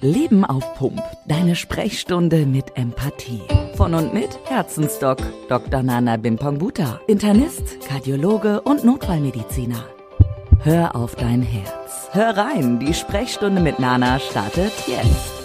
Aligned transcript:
Leben 0.00 0.44
auf 0.44 0.74
Pump. 0.74 1.02
Deine 1.26 1.56
Sprechstunde 1.56 2.46
mit 2.46 2.76
Empathie. 2.76 3.42
Von 3.74 3.94
und 3.94 4.14
mit 4.14 4.38
Herzensdoc 4.44 5.18
Dr. 5.48 5.82
Nana 5.82 6.16
Bimpongbuta. 6.16 7.00
Internist, 7.08 7.80
Kardiologe 7.88 8.60
und 8.60 8.84
Notfallmediziner. 8.84 9.84
Hör 10.60 10.94
auf 10.94 11.16
dein 11.16 11.42
Herz. 11.42 12.08
Hör 12.12 12.36
rein, 12.36 12.78
die 12.78 12.94
Sprechstunde 12.94 13.60
mit 13.60 13.78
Nana 13.78 14.18
startet 14.18 14.72
jetzt. 14.86 15.37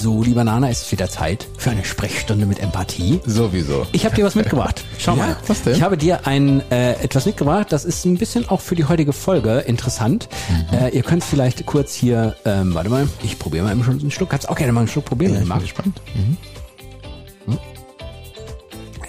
So, 0.00 0.22
lieber 0.22 0.44
Nana, 0.44 0.70
es 0.70 0.82
ist 0.82 0.92
wieder 0.92 1.10
Zeit 1.10 1.46
für 1.58 1.70
eine 1.70 1.84
Sprechstunde 1.84 2.46
mit 2.46 2.58
Empathie. 2.58 3.20
Sowieso. 3.26 3.86
Ich 3.92 4.06
habe 4.06 4.14
dir 4.16 4.24
was 4.24 4.34
mitgebracht. 4.34 4.82
Schau 4.98 5.12
Ja, 5.14 5.26
mal. 5.26 5.36
was 5.46 5.62
denn? 5.62 5.74
Ich 5.74 5.82
habe 5.82 5.98
dir 5.98 6.26
ein 6.26 6.62
äh, 6.70 6.92
etwas 7.02 7.26
mitgebracht. 7.26 7.66
Das 7.70 7.84
ist 7.84 8.06
ein 8.06 8.16
bisschen 8.16 8.48
auch 8.48 8.62
für 8.62 8.74
die 8.76 8.86
heutige 8.86 9.12
Folge 9.12 9.58
interessant. 9.58 10.28
Mhm. 10.72 10.78
Äh, 10.78 10.88
ihr 10.90 11.02
könnt 11.02 11.22
vielleicht 11.22 11.66
kurz 11.66 11.92
hier, 11.94 12.34
ähm, 12.46 12.72
warte 12.74 12.88
mal, 12.88 13.08
ich 13.22 13.38
probiere 13.38 13.64
mal 13.66 13.72
eben 13.72 13.84
schon 13.84 14.00
einen 14.00 14.10
Schluck. 14.10 14.30
Kannst 14.30 14.48
auch 14.48 14.56
gerne 14.56 14.72
mal 14.72 14.80
einen 14.80 14.88
Schluck 14.88 15.04
probieren, 15.04 15.34
wenn 15.34 15.42
ich 15.42 15.48
bin 15.48 15.60
gespannt. 15.60 16.00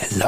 So. 0.09 0.25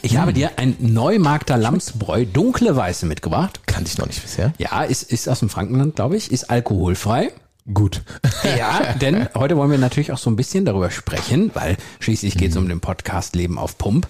Ich 0.00 0.16
habe 0.16 0.32
dir 0.32 0.52
ein 0.56 0.76
Neumarkter 0.78 1.58
Lamsbräu 1.58 2.24
dunkle 2.24 2.74
Weiße 2.74 3.04
mitgebracht. 3.04 3.60
Kannte 3.66 3.90
ich 3.90 3.98
noch 3.98 4.06
nicht 4.06 4.22
bisher. 4.22 4.54
Ja, 4.56 4.82
ist, 4.82 5.02
ist 5.02 5.28
aus 5.28 5.40
dem 5.40 5.50
Frankenland, 5.50 5.96
glaube 5.96 6.16
ich, 6.16 6.32
ist 6.32 6.48
alkoholfrei. 6.48 7.32
Gut. 7.74 8.02
Ja, 8.58 8.94
denn 9.00 9.28
heute 9.34 9.56
wollen 9.56 9.70
wir 9.70 9.78
natürlich 9.78 10.12
auch 10.12 10.18
so 10.18 10.30
ein 10.30 10.36
bisschen 10.36 10.64
darüber 10.64 10.90
sprechen, 10.90 11.50
weil 11.54 11.76
schließlich 12.00 12.36
geht 12.36 12.50
es 12.50 12.56
um 12.56 12.68
den 12.68 12.80
Podcast 12.80 13.34
Leben 13.36 13.58
auf 13.58 13.78
Pump. 13.78 14.06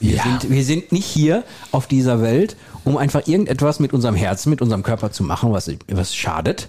Wir, 0.00 0.16
Ja. 0.16 0.22
sind, 0.24 0.50
wir 0.50 0.64
sind 0.64 0.92
nicht 0.92 1.06
hier 1.06 1.42
auf 1.72 1.86
dieser 1.86 2.22
Welt, 2.22 2.56
um 2.84 2.96
einfach 2.96 3.26
irgendetwas 3.26 3.80
mit 3.80 3.92
unserem 3.92 4.14
Herzen, 4.14 4.50
mit 4.50 4.62
unserem 4.62 4.82
Körper 4.82 5.10
zu 5.10 5.22
machen, 5.24 5.52
was, 5.52 5.70
was 5.88 6.14
schadet. 6.14 6.68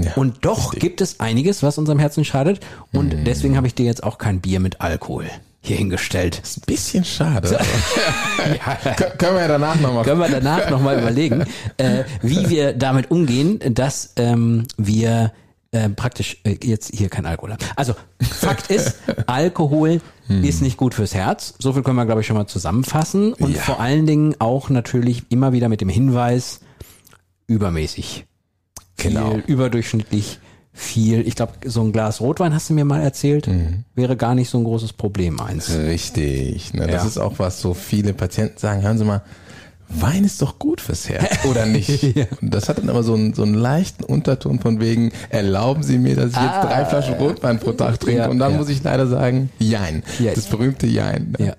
Ja, 0.00 0.12
und 0.16 0.44
doch 0.44 0.66
richtig. 0.72 0.80
gibt 0.80 1.00
es 1.00 1.18
einiges, 1.18 1.62
was 1.62 1.78
unserem 1.78 1.98
Herzen 1.98 2.24
schadet. 2.24 2.60
Und 2.92 3.26
deswegen 3.26 3.56
habe 3.56 3.66
ich 3.66 3.74
dir 3.74 3.86
jetzt 3.86 4.02
auch 4.04 4.18
kein 4.18 4.40
Bier 4.40 4.60
mit 4.60 4.80
Alkohol 4.80 5.24
hier 5.60 5.76
hingestellt. 5.76 6.40
Ist 6.42 6.58
ein 6.58 6.62
bisschen 6.66 7.04
schade. 7.04 7.48
Kö- 8.96 9.16
Können 9.16 9.34
wir 9.34 9.40
ja 9.42 9.48
danach 9.48 9.76
nochmal. 9.80 10.04
Können 10.04 10.20
wir 10.20 10.28
danach 10.28 10.70
nochmal 10.70 10.98
überlegen, 11.00 11.44
äh, 11.78 12.04
wie 12.22 12.48
wir 12.48 12.72
damit 12.74 13.10
umgehen, 13.10 13.60
dass 13.74 14.12
ähm, 14.16 14.66
wir 14.76 15.32
äh, 15.72 15.88
praktisch 15.90 16.38
äh, 16.44 16.56
jetzt 16.62 16.94
hier 16.94 17.08
kein 17.08 17.26
Alkohol 17.26 17.52
haben. 17.52 17.64
Also 17.76 17.94
Fakt 18.20 18.70
ist, 18.70 18.96
Alkohol 19.26 20.00
ist 20.42 20.60
nicht 20.62 20.76
gut 20.76 20.92
fürs 20.94 21.14
Herz. 21.14 21.54
So 21.58 21.72
viel 21.72 21.82
können 21.82 21.96
wir, 21.96 22.04
glaube 22.06 22.20
ich, 22.20 22.26
schon 22.26 22.36
mal 22.36 22.46
zusammenfassen. 22.46 23.32
Und 23.34 23.54
Ja. 23.56 23.62
vor 23.62 23.80
allen 23.80 24.06
Dingen 24.06 24.34
auch 24.40 24.68
natürlich 24.70 25.24
immer 25.30 25.52
wieder 25.52 25.68
mit 25.70 25.80
dem 25.80 25.88
Hinweis, 25.88 26.60
übermäßig. 27.46 28.26
Genau. 28.98 29.32
Viel, 29.32 29.44
überdurchschnittlich 29.46 30.38
viel. 30.72 31.26
Ich 31.26 31.34
glaube, 31.34 31.52
so 31.64 31.82
ein 31.82 31.92
Glas 31.92 32.20
Rotwein 32.20 32.52
hast 32.54 32.68
du 32.70 32.74
mir 32.74 32.84
mal 32.84 33.00
erzählt, 33.00 33.48
wäre 33.94 34.16
gar 34.16 34.34
nicht 34.34 34.50
so 34.50 34.58
ein 34.58 34.64
großes 34.64 34.92
Problem 34.92 35.40
eins. 35.40 35.70
Richtig. 35.74 36.74
Ne? 36.74 36.86
Das 36.86 37.02
Ja. 37.02 37.08
ist 37.08 37.18
auch 37.18 37.38
was 37.38 37.60
so 37.60 37.74
viele 37.74 38.12
Patienten 38.12 38.58
sagen. 38.58 38.82
Hören 38.82 38.98
Sie 38.98 39.04
mal, 39.04 39.22
Wein 39.88 40.24
ist 40.24 40.42
doch 40.42 40.58
gut 40.58 40.80
fürs 40.80 41.08
Herz, 41.08 41.44
oder 41.50 41.66
nicht? 41.66 42.16
Und 42.42 42.52
das 42.54 42.68
hat 42.68 42.78
dann 42.78 42.90
aber 42.90 43.02
so 43.02 43.14
einen, 43.14 43.34
so 43.34 43.42
einen 43.42 43.54
leichten 43.54 44.04
Unterton 44.04 44.60
von 44.60 44.80
wegen, 44.80 45.12
erlauben 45.30 45.82
Sie 45.82 45.98
mir, 45.98 46.14
dass 46.14 46.32
ich 46.32 46.36
jetzt 46.36 46.62
drei 46.62 46.84
Flaschen 46.84 47.14
Rotwein 47.14 47.58
pro 47.58 47.72
Tag 47.72 48.00
trinke. 48.00 48.22
Ah. 48.22 48.24
Ja, 48.26 48.30
und 48.30 48.38
dann 48.38 48.52
ja. 48.52 48.58
muss 48.58 48.68
ich 48.68 48.82
leider 48.82 49.06
sagen, 49.06 49.50
Jein. 49.58 50.02
Ja. 50.18 50.34
Das 50.34 50.46
berühmte 50.46 50.86
Jein. 50.86 51.34
Ne? 51.38 51.46
Ja. 51.46 51.56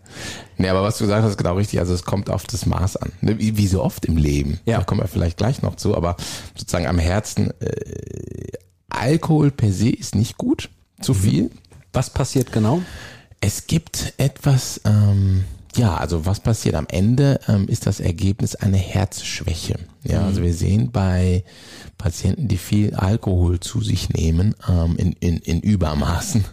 Nee, 0.57 0.69
aber 0.69 0.83
was 0.83 0.97
du 0.97 1.05
gesagt 1.05 1.23
hast, 1.23 1.31
ist 1.31 1.37
genau 1.37 1.55
richtig. 1.55 1.79
Also 1.79 1.93
es 1.93 2.03
kommt 2.03 2.29
auf 2.29 2.43
das 2.45 2.65
Maß 2.65 2.97
an. 2.97 3.11
Ne? 3.21 3.39
Wie, 3.39 3.57
wie 3.57 3.67
so 3.67 3.81
oft 3.81 4.05
im 4.05 4.17
Leben. 4.17 4.59
Ja. 4.65 4.77
Da 4.77 4.83
kommen 4.83 5.01
wir 5.01 5.07
vielleicht 5.07 5.37
gleich 5.37 5.61
noch 5.61 5.75
zu. 5.75 5.95
Aber 5.95 6.17
sozusagen 6.55 6.85
am 6.85 6.99
Herzen, 6.99 7.51
äh, 7.61 8.51
Alkohol 8.89 9.51
per 9.51 9.71
se 9.71 9.89
ist 9.89 10.15
nicht 10.15 10.37
gut. 10.37 10.69
Zu 11.01 11.13
viel. 11.13 11.49
Was 11.93 12.09
passiert 12.09 12.51
genau? 12.51 12.81
Es 13.41 13.67
gibt 13.67 14.13
etwas, 14.17 14.81
ähm, 14.85 15.45
ja, 15.79 15.95
also 15.95 16.25
was 16.25 16.39
passiert 16.41 16.75
am 16.75 16.87
Ende, 16.89 17.39
ähm, 17.47 17.67
ist 17.67 17.85
das 17.87 17.99
Ergebnis 17.99 18.55
eine 18.55 18.77
Herzschwäche. 18.77 19.75
Ja, 20.03 20.25
also 20.25 20.41
wir 20.41 20.53
sehen 20.53 20.91
bei 20.91 21.43
Patienten, 21.97 22.47
die 22.47 22.57
viel 22.57 22.95
Alkohol 22.95 23.59
zu 23.59 23.81
sich 23.81 24.09
nehmen, 24.09 24.55
ähm, 24.69 24.95
in, 24.97 25.11
in, 25.19 25.37
in 25.39 25.59
Übermaßen, 25.59 26.45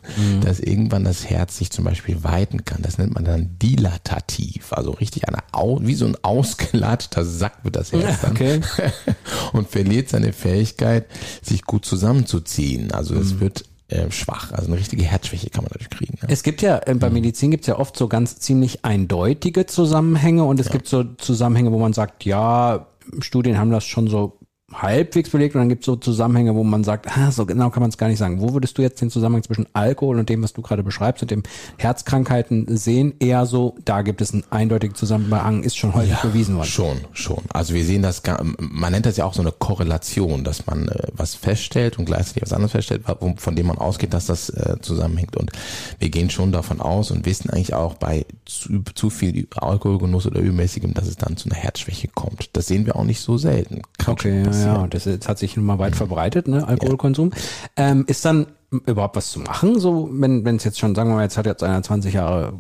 dass 0.42 0.59
irgendwann 0.59 1.04
das 1.04 1.31
Herz 1.31 1.56
sich 1.56 1.70
zum 1.70 1.84
Beispiel 1.84 2.25
weiten 2.25 2.65
kann. 2.65 2.82
Das 2.82 2.98
nennt 2.98 3.15
man 3.15 3.25
dann 3.25 3.56
dilatativ, 3.62 4.72
also 4.72 4.91
richtig 4.91 5.28
eine, 5.28 5.38
Au- 5.53 5.78
wie 5.82 5.94
so 5.94 6.06
ein 6.06 6.16
ausgelatschter 6.22 7.25
Sack 7.25 7.65
wird 7.65 7.76
das 7.76 7.92
Herz 7.92 8.20
dann 8.22 8.32
Okay. 8.32 8.60
und 9.53 9.69
verliert 9.69 10.09
seine 10.09 10.32
Fähigkeit, 10.32 11.06
sich 11.42 11.62
gut 11.62 11.84
zusammenzuziehen. 11.84 12.91
Also 12.92 13.15
es 13.15 13.38
wird 13.41 13.65
äh, 13.88 14.10
schwach. 14.10 14.52
Also 14.52 14.69
eine 14.69 14.80
richtige 14.80 15.04
Herzschwäche 15.04 15.50
kann 15.50 15.64
man 15.64 15.70
dadurch 15.72 15.91
kriegen. 15.91 16.19
Ne? 16.20 16.28
Es 16.28 16.42
gibt 16.42 16.62
ja, 16.62 16.80
äh, 16.86 16.94
bei 16.94 17.10
Medizin 17.10 17.50
gibt 17.50 17.62
es 17.62 17.69
ja 17.69 17.78
oft 17.78 17.97
so 17.97 18.08
ganz 18.08 18.38
ziemlich 18.38 18.84
eindeutige 18.84 19.66
Zusammenhänge 19.66 20.44
und 20.44 20.58
es 20.58 20.70
gibt 20.70 20.88
so 20.88 21.04
Zusammenhänge, 21.04 21.72
wo 21.72 21.78
man 21.78 21.92
sagt, 21.92 22.24
ja, 22.24 22.88
Studien 23.20 23.58
haben 23.58 23.70
das 23.70 23.84
schon 23.84 24.08
so 24.08 24.38
halbwegs 24.72 25.31
belegt 25.31 25.54
und 25.54 25.60
dann 25.60 25.69
gibt 25.69 25.82
es 25.82 25.87
so 25.87 25.94
Zusammenhänge, 25.94 26.54
wo 26.56 26.65
man 26.65 26.82
sagt, 26.82 27.06
ah, 27.16 27.31
so 27.31 27.47
genau 27.47 27.71
kann 27.71 27.82
man 27.82 27.91
es 27.91 27.99
gar 27.99 28.09
nicht 28.09 28.19
sagen. 28.19 28.41
Wo 28.41 28.53
würdest 28.53 28.77
du 28.77 28.82
jetzt 28.82 29.00
den 29.00 29.10
Zusammenhang 29.10 29.44
zwischen 29.44 29.66
Alkohol 29.75 30.19
und 30.19 30.28
dem, 30.28 30.43
was 30.43 30.54
du 30.54 30.62
gerade 30.62 30.82
beschreibst, 30.82 31.22
und 31.22 31.31
dem 31.31 31.44
Herzkrankheiten 31.78 32.77
sehen? 32.77 33.15
Eher 33.21 33.47
so, 33.47 33.77
da 33.84 34.03
gibt 34.03 34.21
es 34.21 34.32
einen 34.32 34.43
eindeutigen 34.50 34.97
Zusammenhang, 34.97 35.62
ist 35.62 35.77
schon 35.77 35.94
häufig 35.94 36.16
bewiesen 36.19 36.56
worden. 36.56 36.66
Schon, 36.66 36.99
schon. 37.12 37.44
Also 37.53 37.75
wir 37.75 37.84
sehen 37.84 38.03
das, 38.03 38.22
man 38.59 38.93
nennt 38.93 39.06
das 39.06 39.16
ja 39.16 39.25
auch 39.25 39.34
so 39.34 39.43
eine 39.43 39.53
Korrelation, 39.53 40.43
dass 40.43 40.66
man 40.66 40.88
äh, 40.88 41.09
was 41.12 41.37
feststellt 41.37 41.98
und 41.98 42.06
gleichzeitig 42.06 42.43
was 42.43 42.53
anderes 42.53 42.72
feststellt, 42.72 43.04
von 43.37 43.56
dem 43.56 43.66
man 43.66 43.78
ausgeht, 43.78 44.15
dass 44.15 44.27
das 44.27 44.50
äh, 44.50 44.77
zusammenhängt. 44.81 45.37
Und 45.37 45.53
wir 46.00 46.10
gehen 46.10 46.28
schon 46.28 46.50
davon 46.50 46.81
aus 46.81 47.12
und 47.12 47.25
wissen 47.25 47.50
eigentlich 47.50 47.75
auch 47.75 47.94
bei 47.94 48.27
zu, 48.44 48.83
zu 48.94 49.10
viel 49.10 49.47
Alkoholgenuss 49.54 50.27
oder 50.27 50.41
übermäßigem, 50.41 50.93
dass 50.93 51.06
es 51.06 51.16
dann 51.16 51.37
zu 51.37 51.48
einer 51.48 51.59
Herzschwäche 51.59 52.09
kommt. 52.09 52.50
Das 52.54 52.66
sehen 52.66 52.84
wir 52.84 52.97
auch 52.97 53.04
nicht 53.04 53.21
so 53.21 53.38
selten. 53.38 53.83
Kann 53.98 54.15
Okay, 54.15 54.43
ja, 54.44 54.53
passieren. 54.56 54.81
ja, 54.83 54.87
das, 54.89 55.06
ist- 55.06 55.28
hat 55.28 55.39
sich 55.39 55.56
nun 55.56 55.67
mal 55.67 55.78
weit 55.78 55.97
verbreitet, 55.97 56.49
ne, 56.49 56.67
Alkoholkonsum. 56.67 57.31
Ähm, 57.77 58.05
ist 58.06 58.25
dann 58.25 58.47
überhaupt 58.87 59.17
was 59.17 59.31
zu 59.31 59.41
machen, 59.41 59.78
so 59.78 60.09
wenn 60.12 60.44
wenn 60.44 60.56
es 60.56 60.65
jetzt 60.65 60.78
schon, 60.78 60.94
sagen 60.94 61.11
wir 61.11 61.17
mal, 61.17 61.22
jetzt 61.22 61.37
hat 61.39 61.47
jetzt 61.47 61.62
einer 61.62 61.83
20 61.83 62.12
Jahre 62.15 62.53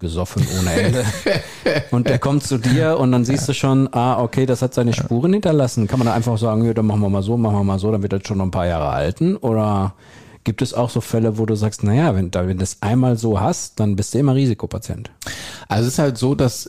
gesoffen 0.00 0.44
ohne 0.58 0.72
Ende 0.72 1.04
und 1.92 2.08
der 2.08 2.18
kommt 2.18 2.42
zu 2.42 2.58
dir 2.58 2.98
und 2.98 3.12
dann 3.12 3.24
siehst 3.24 3.48
du 3.48 3.54
schon, 3.54 3.88
ah, 3.94 4.20
okay, 4.20 4.46
das 4.46 4.60
hat 4.60 4.74
seine 4.74 4.92
Spuren 4.92 5.32
hinterlassen. 5.32 5.86
Kann 5.86 6.00
man 6.00 6.06
da 6.08 6.14
einfach 6.14 6.36
sagen, 6.38 6.64
ja, 6.64 6.74
dann 6.74 6.86
machen 6.86 7.00
wir 7.02 7.08
mal 7.08 7.22
so, 7.22 7.36
machen 7.36 7.54
wir 7.54 7.62
mal 7.64 7.78
so, 7.78 7.92
dann 7.92 8.02
wird 8.02 8.12
das 8.12 8.22
schon 8.26 8.38
noch 8.38 8.44
ein 8.46 8.50
paar 8.50 8.66
Jahre 8.66 8.90
halten 8.90 9.36
oder 9.36 9.94
gibt 10.44 10.62
es 10.62 10.74
auch 10.74 10.90
so 10.90 11.00
Fälle, 11.00 11.38
wo 11.38 11.46
du 11.46 11.54
sagst, 11.54 11.84
naja, 11.84 12.14
wenn, 12.14 12.32
wenn 12.34 12.48
du 12.48 12.54
das 12.56 12.78
einmal 12.80 13.16
so 13.16 13.40
hast, 13.40 13.80
dann 13.80 13.96
bist 13.96 14.14
du 14.14 14.18
immer 14.18 14.34
Risikopatient. 14.34 15.10
Also 15.68 15.86
es 15.86 15.94
ist 15.94 15.98
halt 15.98 16.18
so, 16.18 16.34
dass 16.34 16.68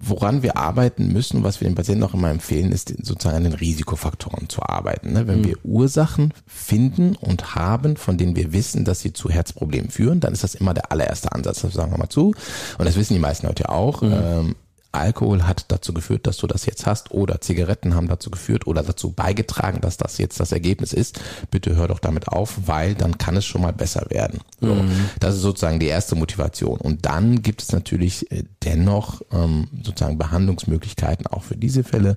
woran 0.00 0.42
wir 0.42 0.56
arbeiten 0.56 1.12
müssen, 1.12 1.44
was 1.44 1.60
wir 1.60 1.68
den 1.68 1.74
Patienten 1.74 2.02
auch 2.04 2.14
immer 2.14 2.30
empfehlen, 2.30 2.72
ist 2.72 2.88
sozusagen 3.02 3.36
an 3.36 3.44
den 3.44 3.52
Risikofaktoren 3.52 4.48
zu 4.48 4.62
arbeiten. 4.62 5.12
Ne? 5.12 5.28
Wenn 5.28 5.44
wir 5.44 5.56
Ursachen 5.62 6.32
finden 6.46 7.16
und 7.16 7.54
haben, 7.54 7.96
von 7.96 8.16
denen 8.16 8.34
wir 8.34 8.52
wissen, 8.52 8.84
dass 8.86 9.00
sie 9.00 9.12
zu 9.12 9.28
Herzproblemen 9.28 9.90
führen, 9.90 10.20
dann 10.20 10.32
ist 10.32 10.42
das 10.42 10.54
immer 10.54 10.72
der 10.72 10.90
allererste 10.90 11.32
Ansatz. 11.32 11.60
Das 11.60 11.74
sagen 11.74 11.92
wir 11.92 11.98
mal 11.98 12.08
zu. 12.08 12.34
Und 12.78 12.84
das 12.86 12.96
wissen 12.96 13.12
die 13.12 13.20
meisten 13.20 13.46
Leute 13.46 13.68
auch. 13.68 14.02
Ähm, 14.02 14.56
Alkohol 14.92 15.44
hat 15.44 15.66
dazu 15.68 15.94
geführt, 15.94 16.26
dass 16.26 16.36
du 16.38 16.46
das 16.46 16.66
jetzt 16.66 16.86
hast 16.86 17.12
oder 17.12 17.40
Zigaretten 17.40 17.94
haben 17.94 18.08
dazu 18.08 18.30
geführt 18.30 18.66
oder 18.66 18.82
dazu 18.82 19.12
beigetragen, 19.12 19.80
dass 19.80 19.96
das 19.96 20.18
jetzt 20.18 20.40
das 20.40 20.52
Ergebnis 20.52 20.92
ist. 20.92 21.20
Bitte 21.50 21.76
hör 21.76 21.88
doch 21.88 22.00
damit 22.00 22.28
auf, 22.28 22.58
weil 22.66 22.94
dann 22.94 23.18
kann 23.18 23.36
es 23.36 23.44
schon 23.44 23.62
mal 23.62 23.72
besser 23.72 24.06
werden. 24.10 24.40
So, 24.60 24.74
Das 25.20 25.34
ist 25.36 25.42
sozusagen 25.42 25.80
die 25.80 25.86
erste 25.86 26.16
Motivation. 26.16 26.78
Und 26.80 27.06
dann 27.06 27.42
gibt 27.42 27.62
es 27.62 27.72
natürlich 27.72 28.30
äh, 28.32 28.44
dennoch 28.64 29.22
ähm, 29.32 29.68
sozusagen 29.82 30.18
Behandlungsmöglichkeiten 30.18 31.26
auch 31.26 31.42
für 31.42 31.56
diese 31.56 31.84
Fälle, 31.84 32.16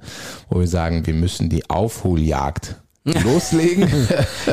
wo 0.50 0.60
wir 0.60 0.68
sagen, 0.68 1.06
wir 1.06 1.14
müssen 1.14 1.50
die 1.50 1.70
Aufholjagd 1.70 2.78
loslegen. 3.24 3.90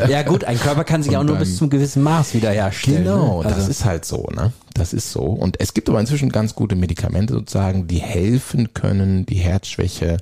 Ja 0.09 0.22
gut, 0.22 0.44
ein 0.44 0.59
Körper 0.59 0.85
kann 0.85 1.02
sich 1.02 1.17
auch 1.17 1.23
nur 1.23 1.37
dann- 1.37 1.44
bis 1.44 1.56
zum 1.56 1.70
gewissen 1.70 2.02
Maß 2.02 2.35
wiederherstellen. 2.35 3.05
Genau, 3.05 3.38
ne? 3.43 3.44
das 3.49 3.55
Also- 3.58 3.70
ist 3.70 3.85
halt 3.85 4.05
so, 4.05 4.29
ne? 4.35 4.52
Das 4.75 4.93
ist 4.93 5.12
so. 5.12 5.23
Und 5.23 5.61
es 5.61 5.75
gibt 5.75 5.88
aber 5.88 6.00
inzwischen 6.00 6.31
ganz 6.31 6.55
gute 6.55 6.75
Medikamente 6.75 7.35
sozusagen, 7.35 7.87
die 7.87 7.99
helfen 7.99 8.73
können, 8.75 9.26
die 9.26 9.35
Herzschwäche 9.37 10.17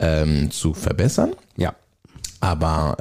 ähm, 0.00 0.50
zu 0.50 0.74
verbessern. 0.74 1.32
ja. 1.56 1.74
Aber 2.40 2.96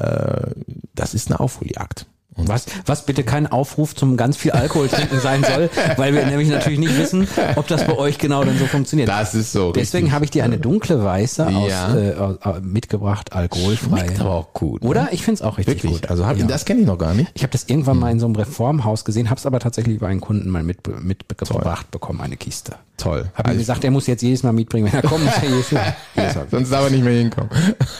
äh, 0.55 0.61
das 0.93 1.15
ist 1.15 1.31
eine 1.31 1.39
Aufholjagd. 1.39 2.05
Und 2.33 2.47
Was, 2.47 2.65
was 2.85 3.05
bitte 3.05 3.23
kein 3.23 3.45
Aufruf 3.45 3.93
zum 3.93 4.15
ganz 4.15 4.37
viel 4.37 4.51
Alkohol 4.51 4.87
trinken 4.87 5.19
sein 5.19 5.43
soll, 5.43 5.69
weil 5.97 6.13
wir 6.13 6.25
nämlich 6.25 6.47
natürlich 6.47 6.79
nicht 6.79 6.97
wissen, 6.97 7.27
ob 7.57 7.67
das 7.67 7.85
bei 7.85 7.97
euch 7.97 8.17
genau 8.17 8.43
dann 8.45 8.57
so 8.57 8.65
funktioniert. 8.67 9.09
das 9.09 9.35
ist 9.35 9.51
so. 9.51 9.73
Deswegen 9.73 10.13
habe 10.13 10.23
ich 10.23 10.31
dir 10.31 10.45
eine 10.45 10.57
dunkle 10.57 11.03
Weiße 11.03 11.45
aus, 11.47 11.69
Ja. 11.69 11.93
äh, 11.95 12.13
aus, 12.15 12.37
mitgebracht, 12.61 13.33
alkoholfrei. 13.33 13.99
Schmeckt 13.99 14.21
aber 14.21 14.31
auch 14.31 14.53
gut. 14.53 14.81
ne? 14.83 14.89
Oder? 14.89 15.09
Ich 15.11 15.23
finde 15.23 15.35
es 15.35 15.41
auch 15.41 15.57
richtig 15.57 15.83
Wirklich. 15.83 16.01
gut. 16.03 16.09
Also 16.09 16.25
hab, 16.25 16.37
ja. 16.37 16.45
das 16.45 16.63
kenne 16.63 16.79
ich 16.79 16.87
noch 16.87 16.97
gar 16.97 17.13
nicht. 17.13 17.29
ich 17.33 17.43
habe 17.43 17.51
das 17.51 17.65
irgendwann 17.67 17.99
mal 17.99 18.11
in 18.11 18.19
so 18.21 18.27
einem 18.27 18.35
Reformhaus 18.35 19.03
gesehen, 19.03 19.29
habe 19.29 19.37
es 19.37 19.45
aber 19.45 19.59
tatsächlich 19.59 19.99
bei 19.99 20.07
einem 20.07 20.21
Kunden 20.21 20.49
mal 20.49 20.63
mit, 20.63 20.79
mitgebracht 21.03 21.91
bekommen, 21.91 22.21
eine 22.21 22.37
Kiste. 22.37 22.75
Toll. 23.01 23.25
Hab 23.35 23.47
Also- 23.47 23.59
gesagt, 23.59 23.83
er 23.83 23.91
muss 23.91 24.07
jetzt 24.07 24.21
jedes 24.21 24.43
Mal 24.43 24.53
mitbringen, 24.53 24.87
wenn 24.91 25.01
er 25.01 25.07
kommt. 25.09 25.25
muss 25.25 25.33
er 25.41 25.49
jedes 25.49 25.71
Mal, 25.71 25.95
jedes 26.15 26.35
Mal. 26.35 26.45
Sonst 26.51 26.71
darf 26.71 26.83
er 26.85 26.89
nicht 26.91 27.03
mehr 27.03 27.13
hinkommen. 27.13 27.49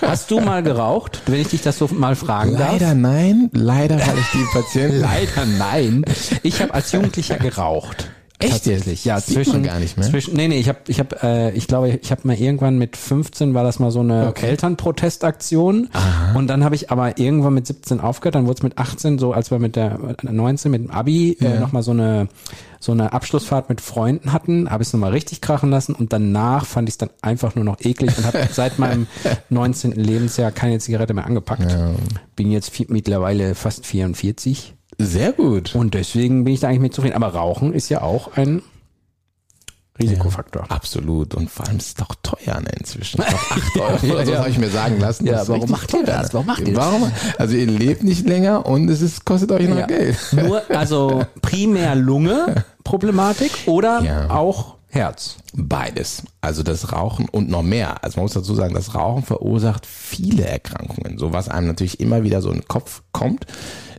Hast 0.02 0.30
du 0.32 0.40
mal 0.40 0.62
geraucht, 0.64 1.22
wenn 1.26 1.42
ich 1.42 1.48
dich 1.50 1.62
das 1.62 1.78
so 1.78 1.88
mal 1.92 2.16
fragen 2.16 2.58
darf? 2.58 2.72
Leider 2.74 2.94
nein, 2.94 3.50
leider, 3.54 3.96
weil 3.96 4.18
ich 4.20 4.32
die 4.34 4.46
Patienten. 4.54 5.00
Leider 5.02 5.46
nein. 5.58 6.06
Ich 6.44 6.62
habe 6.62 6.74
als 6.74 6.92
Jugendlicher 6.92 7.38
geraucht. 7.38 8.10
Echt 8.42 8.52
Tatsächlich, 8.52 9.06
ja. 9.06 9.20
Zwischen, 9.20 9.64
gar 9.64 9.80
nicht 9.80 9.98
mehr. 9.98 10.10
Zwischen, 10.10 10.36
nee, 10.36 10.48
nee, 10.48 10.58
ich 10.60 10.68
habe, 10.70 10.80
ich 10.88 11.00
habe, 11.00 11.16
äh, 11.24 11.52
ich 11.56 11.68
glaube, 11.68 11.90
ich 12.02 12.12
habe 12.12 12.22
mal 12.26 12.36
irgendwann 12.36 12.78
mit 12.78 12.98
15 12.98 13.54
war 13.54 13.64
das 13.64 13.80
mal 13.80 13.92
so 13.92 14.00
eine 14.02 14.28
Okay. 14.30 14.48
Elternprotestaktion. 14.48 15.90
Und 16.36 16.48
dann 16.48 16.64
habe 16.64 16.76
ich 16.76 16.92
aber 16.92 17.18
irgendwann 17.20 17.54
mit 17.54 17.68
17 17.68 18.00
aufgehört. 18.00 18.36
Dann 18.36 18.46
wurde 18.46 18.58
es 18.58 18.64
mit 18.64 18.78
18 18.78 19.20
so, 19.20 19.34
als 19.34 19.52
wir 19.52 19.60
mit 19.60 19.76
der 19.76 20.00
äh, 20.24 20.32
19 20.32 20.72
mit 20.72 20.82
dem 20.84 20.92
Abi 20.92 21.38
äh, 21.40 21.60
noch 21.60 21.72
mal 21.72 21.84
so 21.84 21.92
eine 21.92 22.28
so 22.84 22.94
eine 22.94 23.14
Abschlussfahrt 23.14 23.70
mit 23.70 23.80
Freunden 23.80 24.34
hatten, 24.34 24.72
habe 24.72 24.82
ich 24.82 24.90
es 24.90 24.94
nochmal 24.94 25.12
richtig 25.12 25.40
krachen 25.40 25.70
lassen 25.70 25.94
und 25.94 26.12
danach 26.14 26.66
fand 26.66 26.90
ich 26.90 26.94
es 26.94 26.98
dann 26.98 27.12
einfach 27.22 27.54
nur 27.54 27.64
noch 27.64 27.80
eklig 27.82 28.18
und 28.18 28.26
habe 28.26 28.40
seit 28.52 28.80
meinem 28.80 29.06
19. 29.50 29.92
Lebensjahr 29.92 30.50
keine 30.52 30.80
Zigarette 30.80 31.14
mehr 31.14 31.28
angepackt. 31.28 31.78
Bin 32.36 32.50
jetzt 32.52 32.72
vi- 32.74 32.88
mittlerweile 32.92 33.54
fast 33.54 33.86
44 33.86 34.74
Sehr 35.06 35.32
gut. 35.34 35.76
und 35.76 35.94
deswegen 35.94 36.44
bin 36.44 36.54
ich 36.54 36.60
da 36.60 36.68
eigentlich 36.68 36.80
mit 36.82 36.94
zufrieden. 36.94 37.16
Aber 37.16 37.34
Rauchen 37.34 37.74
ist 37.74 37.90
ja 37.90 38.02
auch 38.02 38.36
ein 38.38 38.62
Risikofaktor. 40.00 40.66
Absolut. 40.70 41.36
Und 41.36 41.50
vor 41.52 41.68
allem 41.68 41.78
ist 41.78 41.88
es 41.88 41.94
doch 41.96 42.16
teuer 42.24 42.60
ne, 42.62 42.70
inzwischen. 42.80 43.22
Glaub, 43.74 43.92
8 43.94 44.04
Euro 44.06 44.14
oder 44.16 44.26
so 44.26 44.32
ja. 44.32 44.40
habe 44.40 44.50
ich 44.50 44.58
mir 44.58 44.70
sagen 44.70 45.00
lassen. 45.00 45.26
Ja, 45.28 45.48
warum 45.48 45.70
macht 45.70 45.94
ihr 45.94 46.04
das? 46.04 46.34
Warum 46.34 46.48
macht 46.48 46.68
ihr 46.68 46.74
das? 46.74 46.86
Warum? 46.86 47.12
Also 47.38 47.56
ihr 47.56 47.68
lebt 47.68 48.04
nicht 48.04 48.26
länger 48.26 48.66
und 48.66 48.90
es 48.90 49.02
ist, 49.02 49.26
kostet 49.26 49.52
euch 49.52 49.68
noch 49.68 49.78
Ja. 49.78 49.86
Geld. 49.88 50.18
Nur, 50.32 50.62
also 50.70 51.24
primär 51.42 51.96
Lunge 51.96 52.64
Problematik 52.84 53.52
oder 53.68 54.02
Ja. 54.02 54.30
auch 54.32 54.76
Herz. 54.88 55.38
Beides. 55.54 56.24
Also 56.40 56.64
das 56.64 56.94
Rauchen 56.94 57.28
und 57.28 57.50
noch 57.50 57.64
mehr. 57.64 58.04
Also 58.04 58.18
man 58.18 58.24
muss 58.26 58.34
dazu 58.34 58.56
sagen, 58.56 58.74
das 58.74 58.96
Rauchen 58.96 59.24
verursacht 59.24 59.86
viele 59.86 60.46
Erkrankungen. 60.46 61.18
So 61.18 61.34
was 61.34 61.50
einem 61.50 61.68
natürlich 61.68 62.00
immer 62.00 62.24
wieder 62.24 62.42
so 62.42 62.50
in 62.50 62.60
den 62.60 62.68
Kopf 62.68 63.02
kommt, 63.12 63.46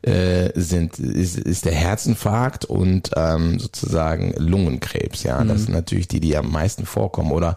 äh, 0.03 0.51
sind 0.59 0.99
ist, 0.99 1.39
ist 1.39 1.65
der 1.65 1.75
Herzinfarkt 1.75 2.65
und 2.65 3.11
ähm, 3.17 3.59
sozusagen 3.59 4.33
Lungenkrebs. 4.37 5.23
Ja, 5.25 5.45
das 5.45 5.65
sind 5.65 5.75
natürlich 5.75 6.09
die, 6.09 6.21
die 6.21 6.37
am 6.37 6.51
meisten 6.51 6.87
vorkommen 6.87 7.33
oder 7.33 7.57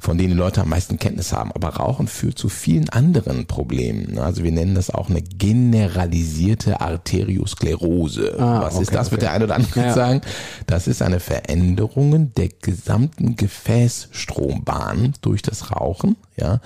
von 0.00 0.16
denen 0.16 0.30
die 0.30 0.36
Leute 0.38 0.60
am 0.60 0.68
meisten 0.68 0.98
Kenntnis 0.98 1.32
haben. 1.32 1.50
Aber 1.52 1.70
Rauchen 1.70 2.06
führt 2.06 2.38
zu 2.38 2.48
vielen 2.48 2.88
anderen 2.88 3.46
Problemen. 3.46 4.18
Also 4.18 4.44
wir 4.44 4.52
nennen 4.52 4.74
das 4.76 4.90
auch 4.90 5.10
eine 5.10 5.22
generalisierte 5.22 6.80
Arteriosklerose. 6.80 8.36
Ah, 8.38 8.62
Was 8.62 8.74
ist 8.74 8.88
okay, 8.88 8.96
das, 8.96 9.10
wird 9.10 9.22
okay. 9.22 9.26
der 9.26 9.32
eine 9.32 9.44
oder 9.44 9.54
andere 9.56 9.80
Ja. 9.80 9.92
sagen. 9.94 10.20
Das 10.66 10.86
ist 10.86 11.02
eine 11.02 11.18
Veränderung 11.20 12.32
der 12.34 12.48
gesamten 12.48 13.27
Gefäßstrombahn 13.36 15.14
durch 15.20 15.42
das 15.42 15.70
Rauchen, 15.70 16.16
ja. 16.36 16.60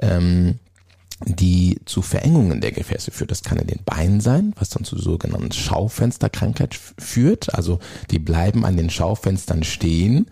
Ähm, 0.00 0.58
die 1.24 1.80
zu 1.84 2.02
Verengungen 2.02 2.60
der 2.60 2.72
Gefäße 2.72 3.10
führt. 3.10 3.30
Das 3.30 3.42
kann 3.42 3.58
in 3.58 3.66
den 3.66 3.80
Beinen 3.84 4.20
sein, 4.20 4.52
was 4.58 4.68
dann 4.70 4.84
zu 4.84 4.96
sogenannten 4.98 5.52
Schaufensterkrankheit 5.52 6.78
führt. 6.98 7.54
Also 7.54 7.80
die 8.10 8.18
bleiben 8.18 8.64
an 8.64 8.76
den 8.76 8.90
Schaufenstern 8.90 9.64
stehen, 9.64 10.26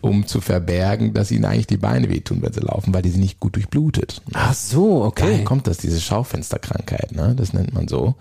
um 0.00 0.26
zu 0.26 0.40
verbergen, 0.40 1.12
dass 1.12 1.30
ihnen 1.30 1.44
eigentlich 1.44 1.66
die 1.66 1.76
Beine 1.76 2.08
wehtun, 2.08 2.40
wenn 2.42 2.52
sie 2.52 2.60
laufen, 2.60 2.94
weil 2.94 3.02
die 3.02 3.10
sind 3.10 3.20
nicht 3.20 3.40
gut 3.40 3.56
durchblutet. 3.56 4.22
Ach 4.32 4.54
so, 4.54 5.04
Daher 5.30 5.44
kommt 5.44 5.66
das, 5.66 5.78
diese 5.78 6.00
Schaufensterkrankheit, 6.00 7.12
ne? 7.12 7.34
das 7.36 7.52
nennt 7.52 7.74
man 7.74 7.88
so. 7.88 8.14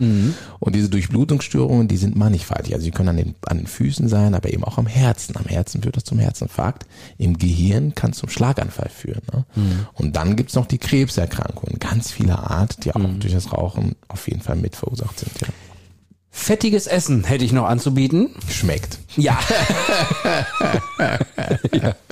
Und 0.60 0.76
diese 0.76 0.90
Durchblutungsstörungen, 0.90 1.88
die 1.88 1.98
sind 1.98 2.16
mannigfaltig. 2.16 2.74
Also 2.74 2.84
sie 2.86 2.92
können 2.92 3.10
an 3.10 3.18
den, 3.18 3.36
an 3.46 3.58
den 3.58 3.68
Füßen 3.68 4.08
sein, 4.10 4.34
aber 4.34 4.52
eben 4.52 4.64
auch 4.64 4.78
am 4.78 4.88
Herzen. 4.88 5.36
Am 5.38 5.46
Herzen 5.46 5.84
führt 5.84 5.98
das 5.98 6.04
zum 6.04 6.20
Herzinfarkt. 6.20 6.86
Im 7.18 7.38
Gehirn 7.38 7.94
kann 7.94 8.12
es 8.12 8.18
zum 8.18 8.30
Schlaganfall 8.30 8.90
führen. 8.90 9.22
Ne? 9.34 9.46
Und 9.94 10.16
dann 10.16 10.36
gibt's 10.36 10.56
noch 10.56 10.66
die 10.66 10.78
Krebserkrankungen, 10.78 11.80
ganz 11.80 12.07
vieler 12.12 12.50
Art, 12.50 12.84
die 12.86 12.94
auch 12.94 13.02
durch 13.20 13.34
das 13.34 13.54
Rauchen 13.54 13.96
auf 14.08 14.28
jeden 14.28 14.42
Fall 14.42 14.56
mit 14.56 14.76
verursacht 14.76 15.20
sind. 15.20 15.32
Ja. 15.42 15.48
Fettiges 16.38 16.88
Essen 16.88 17.24
hätte 17.24 17.44
ich 17.44 17.52
noch 17.52 17.66
anzubieten. 17.66 18.30
Schmeckt. 18.50 19.00
Ja. 19.18 19.38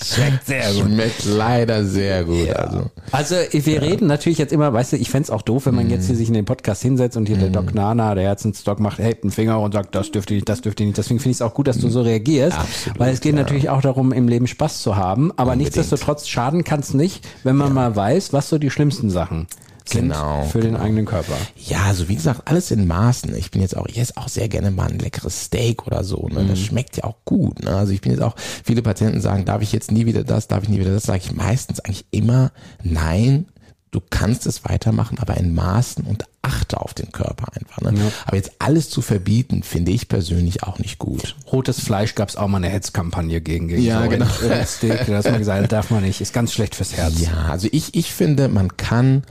Schmeckt 0.02 0.46
sehr 0.46 0.64
Schmeckt 0.74 1.26
leider 1.26 1.86
sehr 1.86 2.26
gut. 2.26 2.50
Also. 2.50 2.90
Also 3.12 3.36
wir 3.52 3.82
reden 3.82 4.08
natürlich 4.08 4.40
jetzt 4.40 4.52
immer, 4.52 4.74
weißt 4.74 4.94
du, 4.94 4.98
ich 4.98 5.12
fänd's 5.12 5.30
auch 5.30 5.44
doof, 5.44 5.68
wenn 5.68 5.76
man 5.76 5.92
jetzt 5.92 6.08
hier 6.08 6.16
sich 6.16 6.28
in 6.28 6.34
den 6.34 6.44
Podcast 6.44 6.82
hinsetzt 6.82 7.16
und 7.16 7.28
hier 7.28 7.38
der 7.38 7.50
Doc 7.50 7.76
Nana, 7.76 8.16
der 8.16 8.24
Herzensdoc 8.24 8.80
macht, 8.80 8.98
hebt 8.98 9.24
einen 9.24 9.32
Finger 9.32 9.62
und 9.62 9.74
sagt, 9.74 9.94
das 9.94 10.12
dürfte 10.12 10.34
nicht, 10.34 10.50
das 10.50 10.62
dürfte 10.62 10.84
nicht. 10.84 10.98
Deswegen 10.98 11.20
finde 11.20 11.32
ich 11.32 11.38
es 11.38 11.42
auch 11.44 11.54
gut, 11.54 11.68
dass 11.68 11.78
du 11.78 11.88
so 11.90 12.02
reagierst, 12.02 12.58
Absolut, 12.58 13.00
weil 13.00 13.14
es 13.14 13.22
geht 13.22 13.36
ja. 13.36 13.42
natürlich 13.42 13.70
auch 13.70 13.82
darum, 13.82 14.12
im 14.12 14.28
Leben 14.28 14.48
Spaß 14.48 14.82
zu 14.82 14.96
haben, 14.98 15.32
aber 15.34 15.52
Unbedingt. 15.52 15.76
nichtsdestotrotz 15.76 16.28
schaden 16.28 16.64
kann's 16.64 16.96
nicht, 16.96 17.26
wenn 17.44 17.56
man 17.56 17.72
mal 17.74 17.96
weiß, 17.96 18.34
was 18.34 18.50
so 18.50 18.58
die 18.58 18.72
schlimmsten 18.72 19.12
Sachen 19.12 19.48
sind 19.90 20.10
Genau, 20.10 20.44
für 20.46 20.62
den 20.62 20.76
eigenen 20.76 21.06
Körper. 21.06 21.36
Ja, 21.58 21.84
also 21.84 22.08
wie 22.10 22.16
gesagt, 22.16 22.42
alles 22.46 22.72
in 22.72 22.88
Maßen. 22.88 23.36
Ich 23.36 23.52
bin 23.52 23.62
jetzt 23.62 23.78
auch, 23.78 23.86
ich 23.88 23.98
esse 23.98 24.18
auch 24.18 24.28
sehr 24.28 24.50
gerne 24.50 24.72
mal 24.72 24.90
ein 24.90 25.00
leckeres 25.00 25.46
Steak 25.46 25.86
oder 25.88 26.04
so. 26.04 26.28
Ne? 26.28 26.46
Das 26.48 26.60
schmeckt 26.60 26.98
ja 26.98 27.04
auch 27.04 27.18
gut. 27.26 27.64
Ne? 27.64 27.76
Also 27.76 27.94
ich 27.94 28.02
bin 28.02 28.12
jetzt 28.12 28.22
auch, 28.22 28.36
viele 28.38 28.82
Patienten 28.82 29.22
sagen, 29.22 29.46
darf 29.46 29.62
ich 29.62 29.72
jetzt 29.72 29.92
nie 29.92 30.06
wieder 30.06 30.24
das, 30.24 30.48
darf 30.48 30.64
ich 30.64 30.70
nie 30.70 30.80
wieder 30.80 30.94
das, 30.94 31.04
sage 31.04 31.22
ich 31.24 31.34
meistens 31.34 31.80
eigentlich 31.80 32.06
immer, 32.12 32.52
nein, 32.84 33.46
du 33.92 34.02
kannst 34.10 34.46
es 34.46 34.66
weitermachen, 34.66 35.20
aber 35.20 35.38
in 35.38 35.54
Maßen 35.54 36.04
und 36.04 36.26
achte 36.42 36.82
auf 36.82 36.94
den 36.94 37.12
Körper 37.12 37.48
einfach. 37.56 37.82
Ne? 37.82 38.12
Aber 38.26 38.36
jetzt 38.36 38.52
alles 38.60 38.90
zu 38.90 39.02
verbieten, 39.02 39.64
finde 39.64 39.92
ich 39.92 40.10
persönlich 40.10 40.64
auch 40.64 40.80
nicht 40.80 41.00
gut. 41.00 41.36
Rotes 41.52 41.80
Fleisch 41.80 42.14
gab's 42.14 42.36
auch 42.36 42.48
mal 42.48 42.58
eine 42.58 42.70
Hetzkampagne 42.70 43.42
gegen, 43.42 43.68
gegen 43.68 43.82
Ja, 43.82 44.04
so 44.04 44.10
genau. 44.10 44.28
Steak, 44.66 45.06
da 45.08 45.18
hat 45.18 45.26
man 45.26 45.40
gesagt, 45.40 45.62
das 45.64 45.70
darf 45.70 45.90
man 45.92 46.04
nicht, 46.04 46.22
ist 46.22 46.34
ganz 46.34 46.52
schlecht 46.54 46.76
fürs 46.76 46.94
Herz. 46.94 47.20
Ja, 47.22 47.48
also 47.50 47.68
ich, 47.72 47.96
ich 47.96 48.12
finde, 48.12 48.50
man 48.50 48.76
kann 48.78 49.24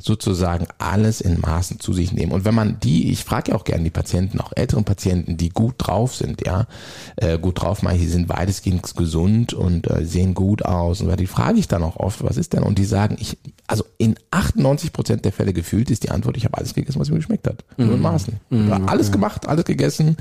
sozusagen 0.00 0.66
alles 0.78 1.20
in 1.20 1.40
Maßen 1.40 1.78
zu 1.78 1.92
sich 1.92 2.12
nehmen. 2.12 2.32
Und 2.32 2.44
wenn 2.44 2.54
man 2.54 2.80
die, 2.80 3.10
ich 3.10 3.24
frage 3.24 3.52
ja 3.52 3.56
auch 3.56 3.64
gerne 3.64 3.84
die 3.84 3.90
Patienten, 3.90 4.40
auch 4.40 4.52
älteren 4.56 4.84
Patienten, 4.84 5.36
die 5.36 5.50
gut 5.50 5.74
drauf 5.78 6.14
sind, 6.16 6.44
ja, 6.46 6.66
äh, 7.16 7.38
gut 7.38 7.62
drauf, 7.62 7.82
meine 7.82 7.98
ich, 7.98 8.04
die 8.04 8.10
sind 8.10 8.28
weitestgehend 8.28 8.96
gesund 8.96 9.52
und 9.52 9.90
äh, 9.90 10.04
sehen 10.04 10.34
gut 10.34 10.64
aus. 10.64 11.00
Und 11.00 11.08
weil 11.08 11.16
die 11.16 11.26
frage 11.26 11.58
ich 11.58 11.68
dann 11.68 11.82
auch 11.82 11.96
oft, 11.96 12.22
was 12.24 12.36
ist 12.36 12.52
denn? 12.52 12.62
Und 12.62 12.78
die 12.78 12.84
sagen, 12.84 13.16
ich, 13.20 13.38
also 13.66 13.84
in 13.98 14.16
98 14.30 14.92
Prozent 14.92 15.24
der 15.24 15.32
Fälle 15.32 15.52
gefühlt 15.52 15.90
ist 15.90 16.02
die 16.02 16.10
Antwort, 16.10 16.36
ich 16.36 16.44
habe 16.44 16.56
alles 16.56 16.74
gegessen, 16.74 16.98
was 16.98 17.10
mir 17.10 17.16
geschmeckt 17.16 17.46
hat. 17.46 17.64
Nur 17.76 17.94
in 17.94 18.00
Maßen. 18.00 18.34
Ich 18.50 18.70
habe 18.70 18.88
alles 18.88 19.12
gemacht, 19.12 19.48
alles 19.48 19.64
gegessen. 19.64 20.16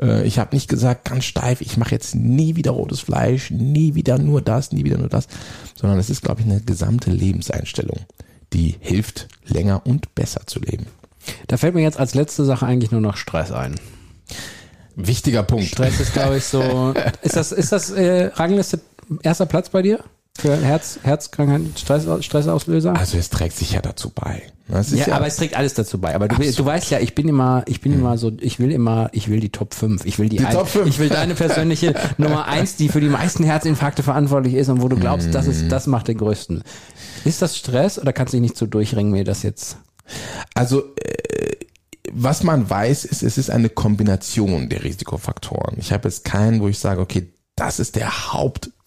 Äh, 0.00 0.26
ich 0.26 0.38
habe 0.38 0.54
nicht 0.54 0.68
gesagt, 0.68 1.04
ganz 1.04 1.24
steif, 1.24 1.60
ich 1.60 1.76
mache 1.76 1.90
jetzt 1.90 2.14
nie 2.14 2.56
wieder 2.56 2.70
rotes 2.70 3.00
Fleisch, 3.00 3.50
nie 3.50 3.94
wieder 3.94 4.18
nur 4.18 4.40
das, 4.42 4.72
nie 4.72 4.84
wieder 4.84 4.98
nur 4.98 5.08
das, 5.08 5.26
sondern 5.74 5.98
es 5.98 6.10
ist, 6.10 6.22
glaube 6.22 6.40
ich, 6.40 6.46
eine 6.46 6.60
gesamte 6.60 7.10
Lebenseinstellung, 7.10 7.98
die 8.54 8.76
hilft, 8.80 9.28
länger 9.46 9.82
und 9.84 10.14
besser 10.14 10.46
zu 10.46 10.60
leben. 10.60 10.86
Da 11.46 11.56
fällt 11.56 11.74
mir 11.74 11.82
jetzt 11.82 11.98
als 11.98 12.14
letzte 12.14 12.44
Sache 12.44 12.66
eigentlich 12.66 12.90
nur 12.90 13.00
noch 13.00 13.16
Stress 13.16 13.52
ein. 13.52 13.74
Wichtiger 14.96 15.42
Punkt. 15.42 15.66
Stress 15.66 16.00
ist, 16.00 16.12
glaube 16.12 16.38
ich, 16.38 16.44
so. 16.44 16.94
Ist 17.22 17.36
das, 17.36 17.50
ist 17.50 17.72
das 17.72 17.90
äh, 17.90 18.26
Rangliste 18.34 18.80
erster 19.22 19.46
Platz 19.46 19.68
bei 19.68 19.82
dir? 19.82 20.04
Für 20.36 20.56
Herz, 20.56 20.98
Herzkrankheit, 21.02 21.62
Stress, 21.78 22.06
Stressauslöser? 22.24 22.96
Also 22.96 23.16
es 23.18 23.30
trägt 23.30 23.56
sich 23.56 23.72
ja 23.72 23.80
dazu 23.80 24.10
bei. 24.10 24.42
Das 24.66 24.90
ja, 24.90 25.06
ja, 25.06 25.16
aber 25.16 25.26
es 25.26 25.36
trägt 25.36 25.56
alles 25.56 25.74
dazu 25.74 26.00
bei. 26.00 26.14
Aber 26.14 26.26
du, 26.26 26.36
du 26.36 26.64
weißt 26.64 26.90
ja, 26.90 26.98
ich 26.98 27.14
bin 27.14 27.28
immer, 27.28 27.62
ich 27.66 27.80
bin 27.80 27.92
immer 27.92 28.18
so, 28.18 28.32
ich 28.40 28.58
will 28.58 28.72
immer, 28.72 29.10
ich 29.12 29.28
will 29.28 29.38
die 29.38 29.50
Top 29.50 29.74
5. 29.74 30.04
Ich 30.06 30.18
will 30.18 30.28
die, 30.28 30.38
Die 30.38 30.44
ein, 30.46 30.54
Top 30.54 30.68
5. 30.68 30.88
Ich 30.88 30.98
will 30.98 31.08
deine 31.10 31.34
persönliche 31.34 31.94
Nummer 32.18 32.46
1, 32.46 32.76
die 32.76 32.88
für 32.88 33.00
die 33.00 33.08
meisten 33.08 33.44
Herzinfarkte 33.44 34.02
verantwortlich 34.02 34.54
ist 34.54 34.68
und 34.70 34.82
wo 34.82 34.88
du 34.88 34.96
glaubst, 34.96 35.34
das 35.34 35.46
Mhm. 35.46 35.52
ist, 35.52 35.68
das 35.68 35.86
macht 35.86 36.08
den 36.08 36.18
größten. 36.18 36.62
Ist 37.24 37.40
das 37.42 37.56
Stress 37.56 37.98
oder 37.98 38.12
kannst 38.12 38.32
du 38.32 38.36
dich 38.38 38.42
nicht 38.42 38.56
so 38.56 38.66
durchringen, 38.66 39.12
mir 39.12 39.24
das 39.24 39.42
jetzt? 39.42 39.76
Also 40.54 40.80
äh, 40.96 41.56
was 42.12 42.42
man 42.42 42.68
weiß, 42.68 43.04
ist, 43.04 43.22
es 43.22 43.38
ist 43.38 43.50
eine 43.50 43.68
Kombination 43.68 44.68
der 44.68 44.82
Risikofaktoren. 44.82 45.76
Ich 45.78 45.92
habe 45.92 46.08
jetzt 46.08 46.24
keinen, 46.24 46.60
wo 46.60 46.68
ich 46.68 46.78
sage, 46.78 47.00
okay, 47.00 47.32
das 47.56 47.78
ist 47.80 47.96
der 47.96 48.32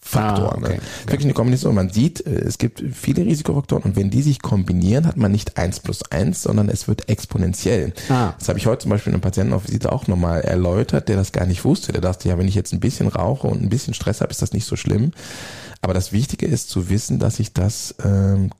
Hauptfaktor. 0.07 0.53
Ah, 0.53 0.57
okay. 0.57 0.75
ne? 0.75 0.81
Wirklich 1.05 1.25
eine 1.25 1.33
Kombination. 1.33 1.75
Man 1.75 1.89
sieht, 1.89 2.25
äh, 2.25 2.31
es 2.31 2.57
gibt 2.57 2.83
viele 2.93 3.25
Risikofaktoren 3.25 3.83
und 3.83 3.95
wenn 3.95 4.09
die 4.09 4.21
sich 4.21 4.41
kombinieren, 4.41 5.05
hat 5.05 5.17
man 5.17 5.31
nicht 5.31 5.57
eins 5.57 5.79
plus 5.79 6.03
eins, 6.11 6.41
sondern 6.41 6.69
es 6.69 6.87
wird 6.87 7.09
exponentiell. 7.09 7.93
Ah. 8.09 8.33
Das 8.37 8.49
habe 8.49 8.59
ich 8.59 8.67
heute 8.67 8.83
zum 8.83 8.91
Beispiel 8.91 9.13
einem 9.13 9.21
Patienten 9.21 9.53
auf 9.53 9.67
Visite 9.67 9.91
auch 9.91 10.07
nochmal 10.07 10.41
erläutert, 10.41 11.09
der 11.09 11.15
das 11.15 11.31
gar 11.31 11.45
nicht 11.45 11.65
wusste. 11.65 11.91
Der 11.91 12.01
dachte, 12.01 12.29
ja, 12.29 12.37
wenn 12.37 12.47
ich 12.47 12.55
jetzt 12.55 12.73
ein 12.73 12.79
bisschen 12.79 13.07
rauche 13.07 13.47
und 13.47 13.61
ein 13.61 13.69
bisschen 13.69 13.93
Stress 13.93 14.21
habe, 14.21 14.31
ist 14.31 14.41
das 14.41 14.53
nicht 14.53 14.65
so 14.65 14.75
schlimm. 14.75 15.11
Aber 15.81 15.93
das 15.93 16.11
Wichtige 16.11 16.45
ist 16.45 16.69
zu 16.69 16.89
wissen, 16.89 17.19
dass 17.19 17.37
sich 17.37 17.53
das 17.53 17.95
ähm, 18.03 18.51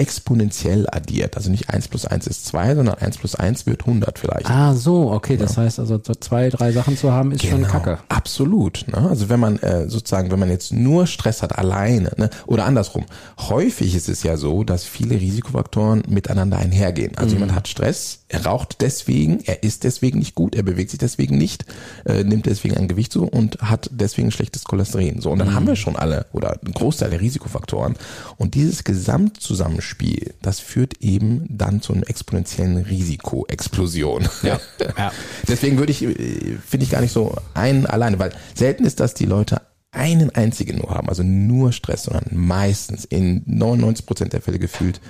exponentiell 0.00 0.86
addiert. 0.90 1.36
Also 1.36 1.50
nicht 1.50 1.68
eins 1.68 1.86
plus 1.86 2.06
eins 2.06 2.26
ist 2.26 2.46
zwei, 2.46 2.74
sondern 2.74 2.96
eins 2.96 3.18
plus 3.18 3.34
eins 3.34 3.66
wird 3.66 3.82
100 3.82 4.18
vielleicht. 4.18 4.48
Ah, 4.48 4.74
so, 4.74 5.12
okay. 5.12 5.36
Das 5.36 5.58
heißt 5.58 5.78
also, 5.78 6.00
so 6.02 6.14
zwei, 6.14 6.48
drei 6.48 6.72
Sachen 6.72 6.96
zu 6.96 7.12
haben, 7.12 7.32
ist 7.32 7.44
schon 7.44 7.62
kacke. 7.62 7.90
Genau. 7.90 8.02
Absolut. 8.08 8.86
Ne? 8.88 8.96
Also 8.96 9.28
wenn 9.28 9.38
man 9.38 9.58
äh, 9.58 9.88
sozusagen, 9.88 10.30
wenn 10.30 10.38
man 10.38 10.48
jetzt 10.48 10.72
nur 10.72 11.06
Stress 11.06 11.42
hat 11.42 11.58
alleine, 11.58 12.12
ne? 12.16 12.30
oder 12.46 12.64
andersrum, 12.64 13.04
häufig 13.38 13.94
ist 13.94 14.08
es 14.08 14.22
ja 14.22 14.38
so, 14.38 14.64
dass 14.64 14.84
viele 14.84 15.20
Risikofaktoren 15.20 16.02
miteinander 16.08 16.56
einhergehen. 16.56 17.18
Also 17.18 17.34
jemand 17.34 17.54
hat 17.54 17.68
Stress, 17.68 18.19
er 18.32 18.46
raucht 18.46 18.80
deswegen, 18.80 19.40
er 19.44 19.64
isst 19.64 19.82
deswegen 19.82 20.20
nicht 20.20 20.36
gut, 20.36 20.54
er 20.54 20.62
bewegt 20.62 20.90
sich 20.90 21.00
deswegen 21.00 21.36
nicht, 21.36 21.64
äh, 22.04 22.22
nimmt 22.22 22.46
deswegen 22.46 22.76
ein 22.76 22.86
Gewicht 22.86 23.12
zu 23.12 23.24
und 23.26 23.60
hat 23.60 23.90
deswegen 23.92 24.30
schlechtes 24.30 24.62
Cholesterin. 24.64 25.20
So, 25.20 25.30
und 25.32 25.40
dann 25.40 25.48
Mhm. 25.48 25.54
haben 25.54 25.66
wir 25.66 25.74
schon 25.76 25.96
alle 25.96 26.26
oder 26.32 26.58
einen 26.64 26.72
Großteil 26.72 27.10
der 27.10 27.20
Risikofaktoren. 27.20 27.96
Und 28.38 28.54
dieses 28.54 28.84
Gesamtzusammenspiel, 28.84 30.34
das 30.42 30.60
führt 30.60 31.00
eben 31.00 31.44
dann 31.48 31.82
zu 31.82 31.92
einer 31.92 32.08
exponentiellen 32.08 32.76
Risikoexplosion. 32.78 34.28
Ja, 34.42 34.60
ja. 34.96 35.12
Deswegen 35.48 35.78
würde 35.78 35.90
ich, 35.92 36.02
äh, 36.04 36.56
finde 36.64 36.84
ich 36.84 36.90
gar 36.90 37.00
nicht 37.00 37.12
so 37.12 37.34
einen 37.54 37.86
alleine, 37.86 38.18
weil 38.20 38.32
selten 38.54 38.84
ist, 38.84 39.00
dass 39.00 39.14
die 39.14 39.26
Leute 39.26 39.60
einen 39.92 40.30
einzigen 40.30 40.78
nur 40.78 40.90
haben, 40.90 41.08
also 41.08 41.24
nur 41.24 41.72
Stress, 41.72 42.04
sondern 42.04 42.26
meistens 42.32 43.04
in 43.04 43.42
99 43.46 44.06
Prozent 44.06 44.32
der 44.32 44.40
Fälle 44.40 44.60
gefühlt 44.60 45.00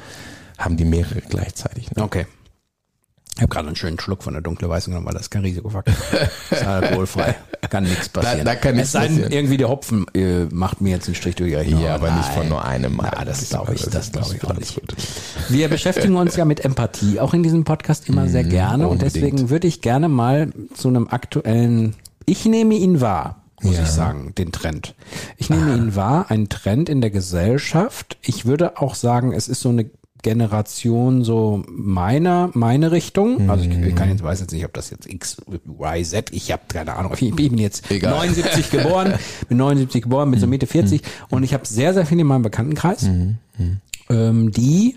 haben 0.57 0.79
die 0.79 0.87
mehrere 0.87 1.21
gleichzeitig. 1.21 1.91
Ne? 1.95 2.03
Okay. 2.03 2.27
Ich 3.37 3.43
habe 3.43 3.49
gerade 3.55 3.69
einen 3.69 3.77
schönen 3.77 3.99
Schluck 3.99 4.23
von 4.23 4.35
der 4.35 4.43
dunkle 4.43 4.69
Weiße 4.69 4.91
genommen, 4.91 5.07
weil 5.07 5.15
das 5.15 5.23
ist 5.27 5.31
kein 5.31 5.43
Risikofaktor. 5.43 5.95
ist 6.51 6.63
alkoholfrei. 6.67 7.37
Kann 7.71 7.85
nichts 7.85 8.09
passieren. 8.09 8.39
Da- 8.39 8.45
da 8.45 8.55
kann 8.57 8.75
nichts 8.75 8.89
es 8.89 8.93
sei 8.93 9.01
denn, 9.07 9.09
passieren. 9.17 9.33
irgendwie 9.33 9.57
der 9.57 9.69
Hopfen 9.69 10.07
äh, 10.15 10.45
macht 10.51 10.81
mir 10.81 10.91
jetzt 10.91 11.07
einen 11.07 11.15
Strich 11.15 11.37
durch 11.37 11.51
die 11.51 11.55
Rechnung. 11.57 11.83
Ja, 11.83 11.95
aber 11.95 12.11
nicht 12.11 12.27
nein. 12.29 12.39
von 12.39 12.49
nur 12.49 12.65
einem 12.65 12.97
Mal. 12.97 13.11
Ja, 13.17 13.25
das 13.25 13.49
glaube 13.49 13.75
ich, 13.75 13.83
das 13.87 14.13
glaube 14.13 14.35
ich 14.35 14.45
auch 14.45 14.55
nicht. 14.55 14.81
Wir 15.49 15.69
beschäftigen 15.69 16.17
uns 16.17 16.37
ja 16.37 16.45
mit 16.45 16.65
Empathie, 16.65 17.21
auch 17.21 17.33
in 17.33 17.43
diesem 17.43 17.65
Podcast 17.65 18.09
immer 18.09 18.29
sehr 18.29 18.45
gerne. 18.45 18.89
Und 18.89 18.99
Mhm, 18.99 19.05
unbedingt. 19.05 19.15
deswegen 19.17 19.51
würde 19.51 19.69
ich 19.69 19.81
gerne 19.81 20.09
mal 20.09 20.53
zu 20.75 20.89
einem 20.89 21.09
aktuellen, 21.09 21.95
ich 22.27 22.45
nehme 22.45 22.75
ihn 22.75 23.01
wahr, 23.01 23.43
muss 23.63 23.77
Ja. 23.77 23.83
ich 23.85 23.89
sagen, 23.91 24.35
den 24.37 24.53
Trend. 24.53 24.95
Ich 25.37 25.49
nehme 25.51 25.75
ihn 25.75 25.95
wahr, 25.95 26.27
ein 26.31 26.49
Trend 26.49 26.89
in 26.89 27.01
der 27.01 27.11
Gesellschaft. 27.11 28.19
Ich 28.23 28.45
würde 28.47 28.79
auch 28.79 28.95
sagen, 28.95 29.33
es 29.33 29.49
ist 29.49 29.61
so 29.61 29.69
eine 29.69 29.89
Generation 30.23 31.25
so 31.25 31.62
meiner, 31.69 32.50
meine 32.55 32.93
Richtung. 32.93 33.50
Also 33.50 33.65
ich, 33.65 33.77
ich 33.77 33.95
kann 33.95 34.09
jetzt, 34.09 34.23
weiß 34.23 34.41
jetzt 34.41 34.53
nicht, 34.53 34.65
ob 34.65 34.73
das 34.73 34.91
jetzt 34.91 35.07
X, 35.07 35.39
Y, 35.49 36.05
Z, 36.05 36.33
ich 36.33 36.53
habe 36.53 36.62
keine 36.69 36.95
Ahnung. 36.95 37.12
Ich 37.21 37.35
bin 37.35 37.59
jetzt 37.59 37.91
Egal. 37.91 38.12
79 38.12 38.71
geboren, 38.71 39.15
bin 39.49 39.59
79 39.59 40.03
geboren, 40.03 40.31
bin 40.31 40.41
so 40.41 40.47
Mitte 40.47 40.67
40 40.67 41.03
und 41.29 41.43
ich 41.43 41.55
habe 41.55 41.67
sehr, 41.67 41.95
sehr 41.95 42.07
viele 42.07 42.23
in 42.23 42.27
meinem 42.27 42.43
Bekanntenkreis, 42.43 43.09
ähm, 44.09 44.50
die 44.50 44.97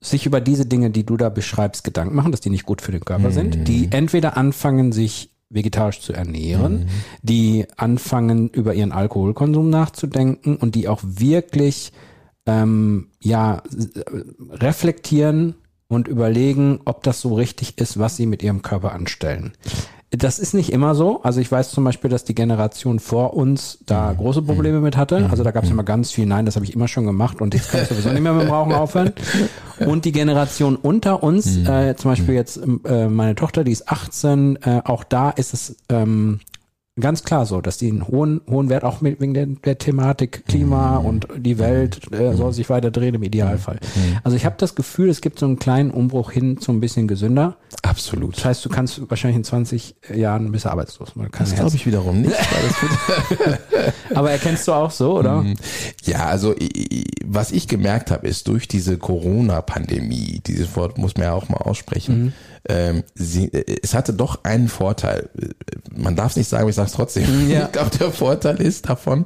sich 0.00 0.26
über 0.26 0.40
diese 0.40 0.66
Dinge, 0.66 0.90
die 0.90 1.04
du 1.04 1.16
da 1.16 1.28
beschreibst, 1.28 1.84
Gedanken 1.84 2.14
machen, 2.16 2.32
dass 2.32 2.40
die 2.40 2.50
nicht 2.50 2.66
gut 2.66 2.82
für 2.82 2.92
den 2.92 3.04
Körper 3.04 3.30
sind, 3.30 3.68
die 3.68 3.88
entweder 3.92 4.36
anfangen, 4.36 4.92
sich 4.92 5.30
vegetarisch 5.48 6.00
zu 6.00 6.12
ernähren, 6.12 6.86
die 7.22 7.66
anfangen, 7.76 8.48
über 8.48 8.74
ihren 8.74 8.90
Alkoholkonsum 8.92 9.70
nachzudenken 9.70 10.56
und 10.56 10.74
die 10.74 10.88
auch 10.88 11.00
wirklich 11.04 11.92
ähm, 12.46 13.08
ja 13.20 13.62
reflektieren 14.50 15.54
und 15.88 16.08
überlegen, 16.08 16.80
ob 16.84 17.02
das 17.02 17.20
so 17.20 17.34
richtig 17.34 17.78
ist, 17.78 17.98
was 17.98 18.16
sie 18.16 18.26
mit 18.26 18.42
ihrem 18.42 18.62
Körper 18.62 18.92
anstellen. 18.92 19.52
Das 20.14 20.38
ist 20.38 20.52
nicht 20.52 20.70
immer 20.70 20.94
so. 20.94 21.22
Also 21.22 21.40
ich 21.40 21.50
weiß 21.50 21.70
zum 21.70 21.84
Beispiel, 21.84 22.10
dass 22.10 22.24
die 22.24 22.34
Generation 22.34 22.98
vor 22.98 23.32
uns 23.32 23.78
da 23.86 24.12
große 24.12 24.42
Probleme 24.42 24.80
mit 24.80 24.94
hatte. 24.94 25.26
Also 25.30 25.42
da 25.42 25.52
gab 25.52 25.64
es 25.64 25.70
immer 25.70 25.84
ganz 25.84 26.12
viel, 26.12 26.26
nein, 26.26 26.44
das 26.44 26.56
habe 26.56 26.66
ich 26.66 26.74
immer 26.74 26.86
schon 26.86 27.06
gemacht 27.06 27.40
und 27.40 27.54
jetzt 27.54 27.70
kann 27.70 27.80
ich 27.82 27.88
sowieso 27.88 28.10
nicht 28.10 28.20
mehr 28.20 28.34
mit 28.34 28.42
dem 28.42 28.50
Rauchen 28.50 28.74
aufhören. 28.74 29.12
Und 29.86 30.04
die 30.04 30.12
Generation 30.12 30.76
unter 30.76 31.24
uns, 31.24 31.56
äh, 31.66 31.96
zum 31.96 32.12
Beispiel 32.12 32.34
jetzt 32.34 32.60
äh, 32.84 33.08
meine 33.08 33.34
Tochter, 33.34 33.64
die 33.64 33.72
ist 33.72 33.88
18, 33.88 34.56
äh, 34.62 34.82
auch 34.84 35.02
da 35.02 35.30
ist 35.30 35.54
es 35.54 35.76
ähm, 35.88 36.38
ganz 37.00 37.24
klar 37.24 37.46
so, 37.46 37.60
dass 37.60 37.78
die 37.78 37.88
einen 37.88 38.06
hohen, 38.06 38.42
hohen 38.48 38.68
Wert 38.68 38.84
auch 38.84 39.00
mit, 39.00 39.20
wegen 39.20 39.32
der, 39.32 39.46
der 39.46 39.78
Thematik 39.78 40.44
Klima 40.46 40.98
und 40.98 41.26
die 41.36 41.58
Welt 41.58 42.12
äh, 42.12 42.34
soll 42.34 42.52
sich 42.52 42.68
weiter 42.68 42.90
drehen 42.90 43.14
im 43.14 43.22
Idealfall. 43.22 43.78
Also 44.24 44.36
ich 44.36 44.44
habe 44.44 44.56
das 44.58 44.74
Gefühl, 44.74 45.08
es 45.08 45.22
gibt 45.22 45.38
so 45.38 45.46
einen 45.46 45.58
kleinen 45.58 45.90
Umbruch 45.90 46.30
hin 46.30 46.58
zu 46.58 46.70
ein 46.70 46.80
bisschen 46.80 47.08
gesünder. 47.08 47.56
Absolut. 47.82 48.36
Das 48.36 48.44
heißt, 48.44 48.64
du 48.64 48.68
kannst 48.68 49.08
wahrscheinlich 49.08 49.38
in 49.38 49.44
20 49.44 49.96
Jahren 50.14 50.52
bist 50.52 50.66
du 50.66 50.70
arbeitslos. 50.70 51.16
Man 51.16 51.30
kann 51.30 51.46
Das 51.46 51.54
glaube 51.54 51.74
ich 51.74 51.86
wiederum 51.86 52.20
nicht. 52.20 52.32
Weil 52.36 52.68
das 52.68 52.82
wird, 52.82 53.94
Aber 54.14 54.30
erkennst 54.30 54.68
du 54.68 54.72
auch 54.72 54.90
so, 54.90 55.18
oder? 55.18 55.44
ja, 56.04 56.26
also 56.26 56.54
was 57.24 57.52
ich 57.52 57.68
gemerkt 57.68 58.10
habe, 58.10 58.28
ist 58.28 58.48
durch 58.48 58.68
diese 58.68 58.98
Corona-Pandemie, 58.98 60.42
dieses 60.46 60.76
Wort 60.76 60.98
muss 60.98 61.16
man 61.16 61.24
ja 61.24 61.32
auch 61.32 61.48
mal 61.48 61.58
aussprechen, 61.58 62.34
ähm, 62.68 63.02
sie, 63.14 63.52
äh, 63.52 63.80
es 63.82 63.94
hatte 63.94 64.12
doch 64.12 64.44
einen 64.44 64.68
Vorteil. 64.68 65.28
Man 65.94 66.16
darf 66.16 66.32
es 66.32 66.36
nicht 66.36 66.48
sagen, 66.48 66.62
aber 66.62 66.70
ich 66.70 66.76
sage 66.76 66.86
es 66.86 66.94
trotzdem. 66.94 67.50
Ja. 67.50 67.66
Ich 67.72 67.72
glaube, 67.72 67.96
der 67.96 68.12
Vorteil 68.12 68.60
ist 68.60 68.88
davon, 68.88 69.24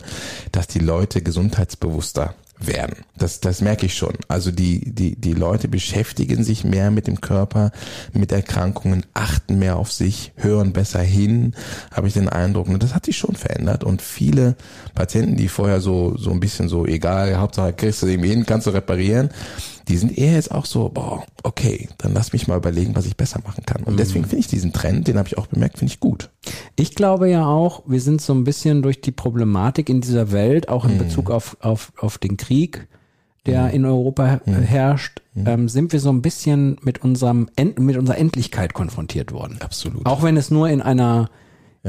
dass 0.53 0.69
die 0.69 0.79
Leute 0.79 1.21
gesundheitsbewusster 1.21 2.35
werden. 2.59 2.97
Das, 3.19 3.41
das 3.41 3.61
merke 3.61 3.87
ich 3.87 3.95
schon. 3.95 4.15
Also 4.29 4.51
die, 4.51 4.93
die, 4.93 5.17
die 5.17 5.33
Leute 5.35 5.69
beschäftigen 5.69 6.45
sich 6.45 6.65
mehr 6.65 6.91
mit 6.91 7.07
dem 7.07 7.21
Körper, 7.21 7.71
mit 8.13 8.33
Erkrankungen, 8.33 9.05
achten 9.15 9.59
mehr 9.59 9.77
auf 9.77 9.93
sich, 9.93 10.33
hören 10.37 10.73
besser 10.73 11.01
hin, 11.01 11.55
habe 11.93 12.09
ich 12.09 12.15
den 12.15 12.29
Eindruck. 12.29 12.69
Und 12.69 12.83
das 12.83 12.95
hat 12.95 13.07
sich 13.07 13.17
schon 13.17 13.35
verändert. 13.35 13.85
Und 13.85 14.01
viele 14.01 14.57
Patienten, 14.95 15.37
die 15.37 15.49
vorher 15.49 15.81
so, 15.81 16.17
so 16.17 16.31
ein 16.31 16.41
bisschen 16.41 16.69
so, 16.69 16.87
egal, 16.87 17.37
Hauptsache 17.37 17.73
kriegst 17.73 18.03
du 18.03 18.07
irgendwie 18.07 18.31
hin, 18.31 18.47
kannst 18.47 18.67
du 18.67 18.71
reparieren, 18.71 19.31
die 19.89 19.97
sind 19.97 20.17
eher 20.19 20.33
jetzt 20.33 20.51
auch 20.51 20.65
so, 20.65 20.89
boah, 20.89 21.25
okay, 21.45 21.89
dann 21.99 22.13
lass 22.13 22.33
mich 22.33 22.49
mal 22.49 22.57
überlegen, 22.57 22.97
was 22.97 23.07
ich 23.07 23.17
besser 23.17 23.41
machen 23.45 23.65
kann. 23.67 23.85
Und 23.85 23.99
deswegen 24.01 24.25
finde 24.25 24.41
ich 24.41 24.49
diesen 24.49 24.73
Trend, 24.73 25.07
den 25.07 25.17
habe 25.17 25.29
ich 25.29 25.39
auch 25.39 25.47
bemerkt, 25.47 25.79
finde 25.79 25.93
ich 25.93 26.01
gut. 26.01 26.31
Ich 26.75 26.95
glaube 26.95 27.29
ja 27.31 27.47
auch, 27.47 27.83
wir 27.87 28.01
sind 28.01 28.21
so 28.21 28.35
ein 28.35 28.43
bisschen 28.45 28.83
durch 28.83 29.01
die 29.01 29.13
Problematik 29.13 29.89
in 29.89 30.01
dieser 30.01 30.33
Welt, 30.33 30.69
auch 30.69 30.85
in 30.85 30.95
Mhm. 30.95 30.99
Bezug 30.99 31.31
auf, 31.31 31.57
auf, 31.61 31.93
auf 31.99 32.19
den 32.19 32.37
Krieg, 32.37 32.89
der 33.47 33.71
in 33.71 33.85
Europa 33.85 34.41
Mhm. 34.45 34.53
herrscht, 34.63 35.23
ähm, 35.37 35.69
sind 35.69 35.93
wir 35.93 36.01
so 36.01 36.11
ein 36.11 36.21
bisschen 36.21 36.79
mit 36.83 37.05
unserem 37.05 37.49
End, 37.55 37.79
mit 37.79 37.97
unserer 37.97 38.19
Endlichkeit 38.19 38.75
konfrontiert 38.75 39.31
worden. 39.31 39.59
Absolut. 39.61 40.05
Auch 40.05 40.25
wenn 40.25 40.37
es 40.37 40.51
nur 40.51 40.69
in 40.69 40.83
einer 40.83 41.31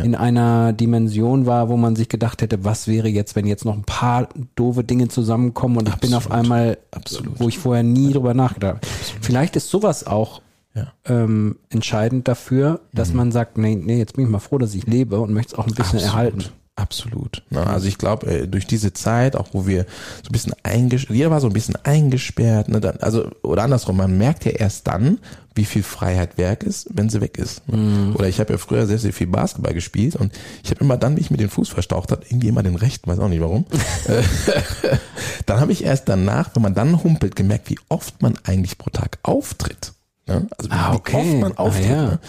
in 0.03 0.15
einer 0.15 0.73
Dimension 0.73 1.45
war, 1.45 1.69
wo 1.69 1.77
man 1.77 1.95
sich 1.95 2.09
gedacht 2.09 2.41
hätte, 2.41 2.63
was 2.63 2.87
wäre 2.87 3.07
jetzt, 3.07 3.35
wenn 3.35 3.45
jetzt 3.47 3.65
noch 3.65 3.75
ein 3.75 3.83
paar 3.83 4.29
doofe 4.55 4.83
Dinge 4.83 5.07
zusammenkommen 5.07 5.77
und 5.77 5.89
ich 5.89 5.95
bin 5.95 6.13
auf 6.13 6.25
Absolut. 6.31 6.43
einmal, 6.45 6.77
Absolut. 6.91 7.39
wo 7.39 7.47
ich 7.47 7.57
vorher 7.57 7.83
nie 7.83 8.13
drüber 8.13 8.33
nachgedacht 8.33 8.75
habe. 8.75 8.87
Vielleicht 9.21 9.55
ist 9.55 9.69
sowas 9.69 10.05
auch 10.05 10.41
Ja. 10.75 10.87
ähm, 11.05 11.57
entscheidend 11.69 12.27
dafür, 12.27 12.81
dass 12.93 13.13
man 13.13 13.31
sagt, 13.31 13.57
nee, 13.57 13.75
nee, 13.75 13.97
jetzt 13.97 14.13
bin 14.15 14.25
ich 14.25 14.29
mal 14.31 14.39
froh, 14.39 14.57
dass 14.57 14.75
ich 14.75 14.85
lebe 14.85 15.19
und 15.19 15.33
möchte 15.33 15.53
es 15.55 15.59
auch 15.59 15.65
ein 15.67 15.73
bisschen 15.73 15.99
erhalten. 15.99 16.45
Absolut. 16.77 17.41
Na, 17.49 17.63
also 17.63 17.87
ich 17.87 17.97
glaube, 17.97 18.27
äh, 18.27 18.47
durch 18.47 18.67
diese 18.67 18.93
Zeit, 18.93 19.35
auch 19.35 19.47
wo 19.51 19.65
wir 19.65 19.85
so 20.21 20.29
ein 20.29 20.31
bisschen 20.31 20.53
eingesperrt, 20.61 21.17
jeder 21.17 21.31
war 21.31 21.41
so 21.41 21.47
ein 21.47 21.53
bisschen 21.53 21.75
eingesperrt, 21.83 22.69
ne, 22.69 22.79
dann, 22.79 22.97
also, 22.97 23.31
oder 23.41 23.63
andersrum, 23.63 23.97
man 23.97 24.15
merkt 24.15 24.45
ja 24.45 24.51
erst 24.51 24.85
dann, 24.85 25.17
wie 25.55 25.65
viel 25.65 25.81
Freiheit 25.81 26.37
Werk 26.37 26.61
ist, 26.61 26.87
wenn 26.93 27.09
sie 27.09 27.19
weg 27.19 27.39
ist. 27.39 27.67
Ne? 27.67 28.13
Oder 28.13 28.27
ich 28.27 28.39
habe 28.39 28.53
ja 28.53 28.59
früher 28.59 28.85
sehr, 28.85 28.99
sehr 28.99 29.11
viel 29.11 29.25
Basketball 29.25 29.73
gespielt 29.73 30.15
und 30.15 30.31
ich 30.63 30.69
habe 30.69 30.81
immer 30.81 30.97
dann, 30.97 31.17
wie 31.17 31.21
ich 31.21 31.31
mir 31.31 31.37
den 31.37 31.49
Fuß 31.49 31.69
verstaucht 31.69 32.11
hat, 32.11 32.25
irgendwie 32.29 32.47
immer 32.47 32.61
den 32.61 32.75
rechten, 32.75 33.09
weiß 33.09 33.17
auch 33.17 33.27
nicht 33.27 33.41
warum. 33.41 33.65
Dann 35.47 35.59
habe 35.59 35.71
ich 35.71 35.83
erst 35.83 36.07
danach, 36.07 36.51
wenn 36.53 36.61
man 36.61 36.75
dann 36.75 37.03
humpelt, 37.03 37.35
gemerkt, 37.35 37.71
wie 37.71 37.79
oft 37.89 38.21
man 38.21 38.35
eigentlich 38.43 38.77
pro 38.77 38.91
Tag 38.91 39.17
auftritt. 39.23 39.93
Ne? 40.27 40.47
Also 40.57 40.69
wie, 40.69 40.73
Ah, 40.75 40.91
wie 40.91 40.97
okay. 40.97 41.15
oft 41.17 41.39
man 41.41 41.51
Ah, 41.53 41.59
auftritt. 41.61 41.85
ja. 41.89 42.01
ne? 42.03 42.19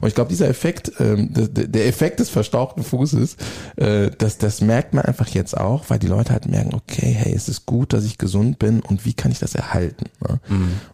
Und 0.00 0.08
ich 0.08 0.14
glaube, 0.14 0.28
dieser 0.30 0.48
Effekt, 0.48 0.92
ähm, 1.00 1.32
der, 1.32 1.48
der 1.48 1.86
Effekt 1.86 2.20
des 2.20 2.28
verstauchten 2.30 2.82
Fußes, 2.84 3.36
äh, 3.76 4.10
das, 4.16 4.38
das 4.38 4.60
merkt 4.60 4.94
man 4.94 5.04
einfach 5.04 5.28
jetzt 5.28 5.56
auch, 5.56 5.84
weil 5.88 5.98
die 5.98 6.06
Leute 6.06 6.32
halt 6.32 6.46
merken, 6.46 6.74
okay, 6.74 7.12
hey, 7.18 7.32
es 7.34 7.48
ist 7.48 7.66
gut, 7.66 7.92
dass 7.92 8.04
ich 8.04 8.16
gesund 8.18 8.58
bin 8.58 8.80
und 8.80 9.04
wie 9.04 9.12
kann 9.14 9.32
ich 9.32 9.38
das 9.40 9.54
erhalten? 9.54 10.06
Ne? 10.20 10.38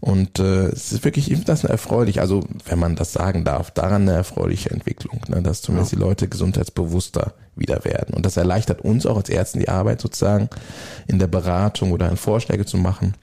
Und 0.00 0.38
äh, 0.38 0.66
es 0.68 0.92
ist 0.92 1.04
wirklich, 1.04 1.26
ich 1.30 1.34
finde 1.34 1.46
das 1.46 1.64
erfreulich, 1.64 2.20
also 2.20 2.40
wenn 2.66 2.78
man 2.78 2.96
das 2.96 3.12
sagen 3.12 3.44
darf, 3.44 3.70
daran 3.70 4.02
eine 4.02 4.12
erfreuliche 4.12 4.70
Entwicklung, 4.70 5.20
ne? 5.28 5.42
dass 5.42 5.60
zumindest 5.62 5.92
die 5.92 5.96
Leute 5.96 6.28
gesundheitsbewusster 6.28 7.34
wieder 7.56 7.84
werden. 7.84 8.14
Und 8.14 8.26
das 8.26 8.36
erleichtert 8.36 8.80
uns 8.80 9.06
auch 9.06 9.16
als 9.16 9.28
Ärzten 9.28 9.60
die 9.60 9.68
Arbeit 9.68 10.00
sozusagen 10.00 10.48
in 11.06 11.18
der 11.18 11.26
Beratung 11.28 11.92
oder 11.92 12.08
in 12.08 12.16
Vorschläge 12.16 12.64
zu 12.64 12.76
machen. 12.78 13.14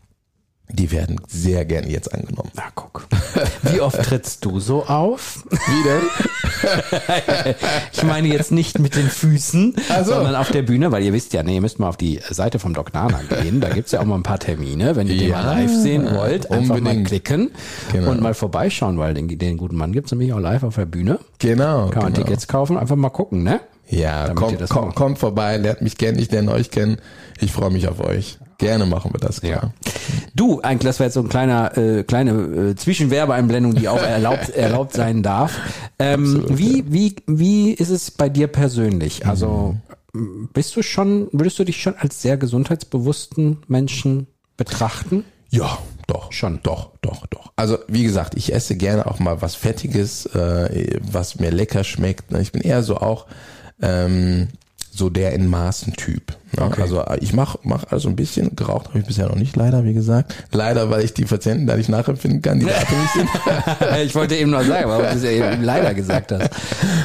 Die 0.69 0.89
werden 0.91 1.19
sehr 1.27 1.65
gerne 1.65 1.89
jetzt 1.89 2.13
angenommen. 2.13 2.49
Na, 2.55 2.63
guck. 2.75 3.07
Wie 3.63 3.81
oft 3.81 4.01
trittst 4.03 4.45
du 4.45 4.59
so 4.61 4.85
auf? 4.85 5.43
Wie 5.49 5.83
denn? 5.83 6.01
Ich 7.91 8.03
meine 8.03 8.27
jetzt 8.27 8.51
nicht 8.51 8.77
mit 8.79 8.95
den 8.95 9.09
Füßen, 9.09 9.75
Ach 9.89 10.05
so. 10.05 10.13
sondern 10.13 10.35
auf 10.35 10.51
der 10.51 10.61
Bühne, 10.61 10.91
weil 10.91 11.03
ihr 11.03 11.11
wisst 11.13 11.33
ja, 11.33 11.41
nee, 11.43 11.55
ihr 11.55 11.61
müsst 11.61 11.79
mal 11.79 11.89
auf 11.89 11.97
die 11.97 12.19
Seite 12.29 12.59
vom 12.59 12.73
Dr. 12.73 13.01
Nana 13.01 13.21
gehen. 13.41 13.61
Da 13.61 13.69
gibt's 13.69 13.91
ja 13.91 13.99
auch 14.01 14.05
mal 14.05 14.15
ein 14.15 14.23
paar 14.23 14.37
Termine. 14.39 14.95
Wenn 14.95 15.07
ihr 15.07 15.17
den 15.17 15.29
Ja, 15.29 15.41
mal 15.43 15.61
live 15.63 15.71
sehen 15.73 16.07
wollt, 16.13 16.51
einfach 16.51 16.67
mal 16.69 16.77
unbedingt. 16.79 17.07
klicken 17.07 17.51
Genau. 17.91 18.11
und 18.11 18.21
mal 18.21 18.33
vorbeischauen, 18.33 18.97
weil 18.99 19.13
den, 19.13 19.27
den 19.27 19.57
guten 19.57 19.75
Mann 19.75 19.91
gibt's 19.91 20.11
nämlich 20.11 20.33
auch 20.33 20.39
live 20.39 20.63
auf 20.63 20.75
der 20.75 20.85
Bühne. 20.85 21.19
Genau. 21.39 21.89
Kann 21.89 22.03
man 22.03 22.13
genau. 22.13 22.25
Tickets 22.25 22.47
kaufen, 22.47 22.77
einfach 22.77 22.95
mal 22.95 23.09
gucken, 23.09 23.43
ne? 23.43 23.59
Ja, 23.89 24.33
kommt, 24.33 24.61
das 24.61 24.69
kommt, 24.69 24.95
kommt 24.95 25.17
vorbei, 25.19 25.57
lernt 25.57 25.81
mich 25.81 25.97
kennen, 25.97 26.17
ich 26.19 26.31
lerne 26.31 26.51
euch 26.51 26.69
kennen. 26.71 26.97
Ich 27.39 27.51
freue 27.51 27.71
mich 27.71 27.87
auf 27.87 27.99
euch. 27.99 28.37
Gerne 28.61 28.85
machen 28.85 29.11
wir 29.11 29.19
das, 29.19 29.41
klar. 29.41 29.73
Du, 30.35 30.61
eigentlich, 30.61 30.87
das 30.87 30.99
war 30.99 31.07
jetzt 31.07 31.15
so 31.15 31.21
ein 31.21 31.29
kleiner, 31.29 31.75
äh, 31.77 32.03
kleine 32.03 32.31
äh, 32.31 32.75
Zwischenwerbeeinblendung, 32.75 33.73
die 33.73 33.89
auch 33.89 34.01
erlaubt, 34.01 34.49
erlaubt 34.55 34.93
sein 34.93 35.23
darf. 35.23 35.57
Ähm, 35.97 36.45
wie, 36.47 36.85
wie, 36.87 37.15
wie 37.25 37.71
ist 37.71 37.89
es 37.89 38.11
bei 38.11 38.29
dir 38.29 38.45
persönlich? 38.47 39.25
Also 39.25 39.77
m, 40.13 40.47
bist 40.53 40.75
du 40.75 40.83
schon, 40.83 41.27
würdest 41.31 41.57
du 41.57 41.63
dich 41.63 41.81
schon 41.81 41.95
als 41.95 42.21
sehr 42.21 42.37
gesundheitsbewussten 42.37 43.57
Menschen 43.67 44.27
betrachten? 44.57 45.25
Ja, 45.49 45.79
doch. 46.05 46.31
Schon. 46.31 46.59
Doch, 46.61 46.91
doch, 47.01 47.25
doch. 47.25 47.51
Also 47.55 47.79
wie 47.87 48.03
gesagt, 48.03 48.35
ich 48.35 48.53
esse 48.53 48.77
gerne 48.77 49.07
auch 49.07 49.17
mal 49.17 49.41
was 49.41 49.55
Fettiges, 49.55 50.27
äh, 50.27 50.99
was 51.01 51.39
mir 51.39 51.49
lecker 51.49 51.83
schmeckt. 51.83 52.31
Ich 52.33 52.51
bin 52.51 52.61
eher 52.61 52.83
so 52.83 52.97
auch 52.97 53.25
ähm, 53.81 54.49
so 54.91 55.09
der 55.09 55.33
in 55.33 55.47
Maßen 55.47 55.95
Ne? 56.57 56.65
Okay. 56.65 56.81
Also 56.81 57.03
ich 57.19 57.33
mach 57.33 57.57
mach 57.63 57.85
also 57.89 58.09
ein 58.09 58.15
bisschen 58.15 58.55
geraucht 58.55 58.89
habe 58.89 58.99
ich 58.99 59.05
bisher 59.05 59.27
noch 59.27 59.35
nicht, 59.35 59.55
leider 59.55 59.83
wie 59.85 59.93
gesagt. 59.93 60.33
Leider, 60.51 60.89
weil 60.89 61.03
ich 61.03 61.13
die 61.13 61.25
Patienten 61.25 61.67
da 61.67 61.77
nicht 61.77 61.89
nachempfinden 61.89 62.41
kann, 62.41 62.59
die 62.59 62.65
da 62.65 62.71
abhängig 62.81 63.09
sind. 63.13 63.29
ich 64.05 64.15
wollte 64.15 64.35
eben 64.35 64.51
noch 64.51 64.63
sagen, 64.63 64.89
warum 64.89 65.03
du 65.03 65.09
es 65.09 65.23
ja 65.23 65.31
eben 65.31 65.63
leider 65.63 65.93
gesagt 65.93 66.31
hast. 66.31 66.49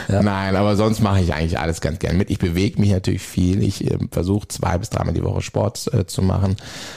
Ja. 0.08 0.22
Nein, 0.22 0.56
aber 0.56 0.76
sonst 0.76 1.00
mache 1.00 1.20
ich 1.20 1.32
eigentlich 1.32 1.58
alles 1.58 1.80
ganz 1.80 1.98
gern 1.98 2.16
mit. 2.16 2.30
Ich 2.30 2.38
bewege 2.38 2.80
mich 2.80 2.90
natürlich 2.90 3.22
viel. 3.22 3.62
Ich 3.62 3.88
äh, 3.90 3.98
versuche 4.10 4.48
zwei 4.48 4.78
bis 4.78 4.90
dreimal 4.90 5.14
die 5.14 5.22
Woche 5.22 5.42
Sport 5.42 5.92
äh, 5.92 6.06
zu 6.06 6.22
machen. 6.22 6.56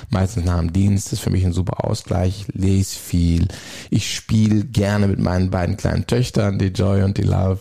Meistens 0.10 0.46
nach 0.46 0.60
dem 0.60 0.74
Dienst. 0.74 1.08
Das 1.08 1.14
ist 1.14 1.20
für 1.20 1.30
mich 1.30 1.46
ein 1.46 1.54
super 1.54 1.86
Ausgleich. 1.86 2.46
Ich 2.48 2.56
lese 2.56 2.98
viel. 2.98 3.48
Ich 3.90 4.14
spiele 4.14 4.66
gerne 4.66 5.08
mit 5.08 5.20
meinen 5.20 5.50
beiden 5.50 5.78
kleinen 5.78 6.08
Töchtern, 6.08 6.60
die 6.60 6.68
Joy 6.68 7.04
und 7.04 7.18
die 7.18 7.24
Love. 7.24 7.60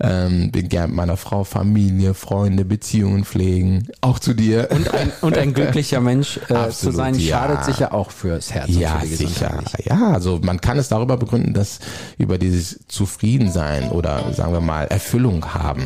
Ähm, 0.00 0.52
bin 0.52 0.68
gern 0.68 0.90
mit 0.90 0.96
meiner 0.96 1.16
Frau, 1.16 1.42
Familie, 1.42 2.14
Freunde, 2.14 2.64
Beziehungen 2.64 3.24
pflegen. 3.24 3.88
Auch 4.00 4.20
zu 4.20 4.32
dir. 4.32 4.68
Und 4.70 4.94
ein, 4.94 5.12
und 5.22 5.36
ein 5.36 5.52
glücklicher 5.54 6.00
Mensch 6.00 6.36
äh, 6.36 6.46
zu 6.46 6.56
Absolut, 6.56 6.96
sein, 6.96 7.14
ja. 7.16 7.38
schadet 7.38 7.64
sicher 7.64 7.92
auch 7.92 8.12
fürs 8.12 8.52
Herz 8.52 8.68
Ja, 8.68 8.94
und 8.94 9.00
für 9.00 9.06
die 9.08 9.14
sicher. 9.16 9.64
Ja, 9.84 10.12
also 10.12 10.38
man 10.40 10.60
kann 10.60 10.78
es 10.78 10.88
darüber 10.88 11.16
begründen, 11.16 11.52
dass 11.52 11.80
über 12.16 12.38
dieses 12.38 12.78
Zufriedensein 12.86 13.90
oder 13.90 14.32
sagen 14.32 14.52
wir 14.52 14.60
mal 14.60 14.84
Erfüllung 14.84 15.44
haben. 15.52 15.84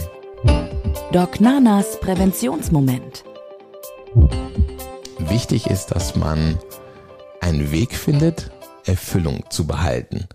Doc 1.12 1.40
Nanas 1.40 1.98
Präventionsmoment. 2.00 3.24
Wichtig 5.18 5.68
ist, 5.68 5.86
dass 5.86 6.16
man 6.16 6.58
einen 7.40 7.72
Weg 7.72 7.94
findet, 7.94 8.50
Erfüllung 8.84 9.44
zu 9.48 9.66
behalten. 9.66 10.26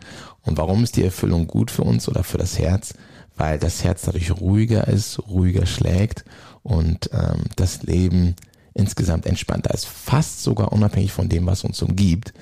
Und 0.43 0.57
warum 0.57 0.83
ist 0.83 0.95
die 0.95 1.03
Erfüllung 1.03 1.45
gut 1.45 1.69
für 1.69 1.83
uns 1.83 2.07
oder 2.07 2.23
für 2.23 2.37
das 2.37 2.57
Herz? 2.57 2.95
Weil 3.37 3.59
das 3.59 3.83
Herz 3.83 4.01
dadurch 4.03 4.31
ruhiger 4.31 4.87
ist, 4.87 5.19
ruhiger 5.27 5.65
schlägt 5.65 6.25
und 6.63 7.09
ähm, 7.13 7.43
das 7.55 7.83
Leben 7.83 8.35
insgesamt 8.73 9.25
entspannter 9.25 9.73
ist. 9.73 9.85
Fast 9.85 10.43
sogar 10.43 10.71
unabhängig 10.73 11.11
von 11.11 11.29
dem, 11.29 11.45
was 11.45 11.63
uns 11.63 11.81
umgibt, 11.81 12.33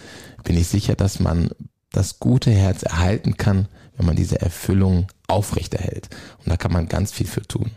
bin 0.43 0.57
ich 0.57 0.67
sicher, 0.67 0.95
dass 0.95 1.19
man 1.19 1.49
das 1.91 2.19
gute 2.19 2.51
Herz 2.51 2.83
erhalten 2.83 3.37
kann, 3.37 3.67
wenn 3.97 4.05
man 4.05 4.15
diese 4.15 4.41
Erfüllung 4.41 5.07
aufrechterhält. 5.27 6.09
Und 6.39 6.49
da 6.49 6.57
kann 6.57 6.73
man 6.73 6.87
ganz 6.87 7.11
viel 7.11 7.27
für 7.27 7.43
tun. 7.43 7.71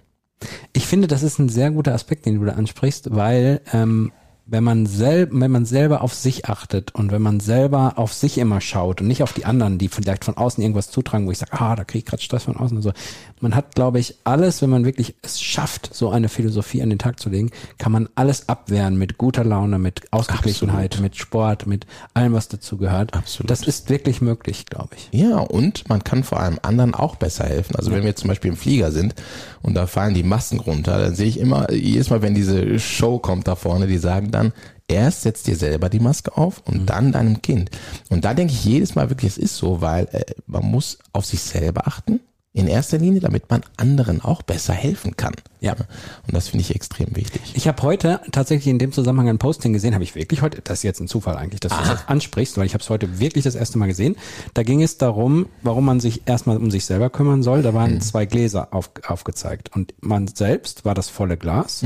Ich 0.73 0.87
finde, 0.87 1.09
das 1.09 1.23
ist 1.23 1.39
ein 1.39 1.49
sehr 1.49 1.71
guter 1.71 1.95
Aspekt, 1.95 2.27
den 2.27 2.39
du 2.39 2.45
da 2.45 2.53
ansprichst, 2.53 3.15
weil 3.15 3.61
ähm, 3.73 4.13
wenn 4.50 4.64
man 4.64 4.87
selber, 4.87 5.40
wenn 5.40 5.50
man 5.50 5.67
selber 5.67 6.00
auf 6.00 6.14
sich 6.14 6.47
achtet 6.47 6.95
und 6.95 7.12
wenn 7.12 7.21
man 7.21 7.38
selber 7.38 7.95
auf 7.97 8.14
sich 8.14 8.38
immer 8.38 8.62
schaut 8.62 9.02
und 9.02 9.07
nicht 9.07 9.23
auf 9.23 9.35
die 9.35 9.45
anderen, 9.45 9.76
die 9.76 9.88
vielleicht 9.88 10.25
von 10.25 10.38
außen 10.38 10.62
irgendwas 10.62 10.90
zutragen, 10.90 11.26
wo 11.26 11.31
ich 11.31 11.38
sage, 11.38 11.52
ah, 11.52 11.76
da 11.76 11.85
kriege 11.85 11.99
ich 11.99 12.07
gerade 12.07 12.23
Stress 12.23 12.45
von 12.45 12.57
außen 12.57 12.76
und 12.76 12.83
so. 12.83 12.93
Man 13.40 13.55
hat, 13.55 13.75
glaube 13.75 13.99
ich, 14.00 14.17
alles, 14.25 14.62
wenn 14.62 14.71
man 14.71 14.87
wirklich 14.87 15.14
es 15.21 15.40
schafft, 15.40 15.95
so 15.95 16.09
eine 16.09 16.31
Philosophie 16.31 16.81
an 16.83 16.88
den 16.88 16.99
Tag 16.99 17.21
zu 17.21 17.28
legen, 17.28 17.50
kann 17.76 17.93
man 17.93 18.09
alles 18.14 18.49
abwehren 18.49 18.97
mit 18.97 19.19
guter 19.19 19.45
Laune, 19.45 19.78
mit 19.78 20.11
Ausgeglichenheit, 20.12 20.93
Absolut. 20.93 21.02
mit 21.02 21.17
Sport, 21.17 21.67
mit 21.67 21.87
allem, 22.14 22.33
was 22.33 22.49
dazu 22.49 22.78
gehört. 22.78 23.14
Absolut. 23.14 23.50
Das 23.50 23.61
ist 23.62 23.90
wirklich 23.90 24.23
möglich, 24.23 24.64
glaube 24.64 24.97
ich. 24.97 25.09
Ja, 25.12 25.40
und 25.40 25.88
man 25.90 26.02
kann 26.05 26.25
vor 26.25 26.40
allem 26.40 26.59
anderen 26.62 26.95
auch 26.95 27.17
besser 27.17 27.45
helfen. 27.45 27.76
Also 27.76 27.93
wenn 27.93 28.02
wir 28.02 28.17
zum 28.17 28.28
Beispiel 28.28 28.50
im 28.50 28.57
Flieger 28.57 28.93
sind 28.93 29.14
und 29.61 29.75
da 29.75 29.87
fallen 29.87 30.14
die 30.14 30.23
Masken 30.23 30.61
runter, 30.61 30.99
dann 30.99 31.14
sehe 31.14 31.28
ich 31.28 31.38
immer, 31.38 31.71
jedes 31.71 32.09
Mal, 32.09 32.23
wenn 32.23 32.35
diese 32.35 32.78
Show 32.78 33.19
kommt 33.19 33.47
da 33.47 33.55
vorne, 33.55 33.87
die 33.87 33.99
sagen 33.99 34.31
dann, 34.38 34.52
erst 34.87 35.23
setzt 35.23 35.47
dir 35.47 35.57
selber 35.57 35.88
die 35.88 36.00
Maske 36.00 36.37
auf 36.37 36.62
und 36.66 36.87
dann 36.87 37.12
deinem 37.12 37.42
Kind. 37.42 37.71
Und 38.09 38.25
da 38.25 38.35
denke 38.35 38.52
ich 38.52 38.64
jedes 38.64 38.95
Mal 38.95 39.11
wirklich, 39.11 39.33
es 39.33 39.38
ist 39.38 39.57
so, 39.57 39.80
weil 39.80 40.09
äh, 40.12 40.25
man 40.47 40.64
muss 40.64 40.99
auf 41.12 41.26
sich 41.26 41.40
selber 41.40 41.87
achten. 41.87 42.21
In 42.55 42.67
erster 42.67 42.99
Linie, 42.99 43.21
damit 43.21 43.50
man 43.50 43.61
anderen 43.76 44.23
auch 44.23 44.43
besser 44.43 44.73
helfen 44.73 45.17
kann. 45.17 45.35
Ja. 45.61 45.73
Und 45.73 46.33
das 46.33 46.49
finde 46.49 46.62
ich 46.62 46.75
extrem 46.75 47.14
wichtig. 47.14 47.43
Ich 47.55 47.69
habe 47.69 47.83
heute 47.83 48.21
tatsächlich 48.33 48.69
in 48.69 48.78
dem 48.78 48.90
Zusammenhang 48.90 49.28
ein 49.28 49.38
Posting 49.38 49.73
gesehen, 49.73 49.95
habe 49.95 50.02
ich 50.02 50.14
wirklich 50.14 50.40
heute, 50.40 50.61
das 50.62 50.78
ist 50.78 50.83
jetzt 50.83 51.00
ein 51.00 51.09
Zufall 51.09 51.37
eigentlich, 51.37 51.61
dass 51.61 51.73
du 51.73 51.85
das 51.85 52.09
ansprichst, 52.09 52.57
weil 52.57 52.67
ich 52.67 52.75
habe 52.75 52.83
es 52.83 52.90
heute 52.90 53.21
wirklich 53.21 53.45
das 53.45 53.55
erste 53.55 53.78
Mal 53.78 53.87
gesehen. 53.87 54.17
Da 54.55 54.62
ging 54.62 54.83
es 54.83 54.97
darum, 54.99 55.47
warum 55.62 55.85
man 55.85 56.00
sich 56.00 56.23
erstmal 56.26 56.57
um 56.57 56.71
sich 56.71 56.85
selber 56.85 57.11
kümmern 57.11 57.43
soll. 57.43 57.62
Da 57.62 57.75
waren 57.75 58.00
zwei 58.00 58.25
Gläser 58.25 58.69
auf, 58.73 58.90
aufgezeigt 59.07 59.75
und 59.75 59.95
man 60.00 60.26
selbst 60.26 60.84
war 60.84 60.95
das 60.95 61.08
volle 61.08 61.37
Glas 61.37 61.84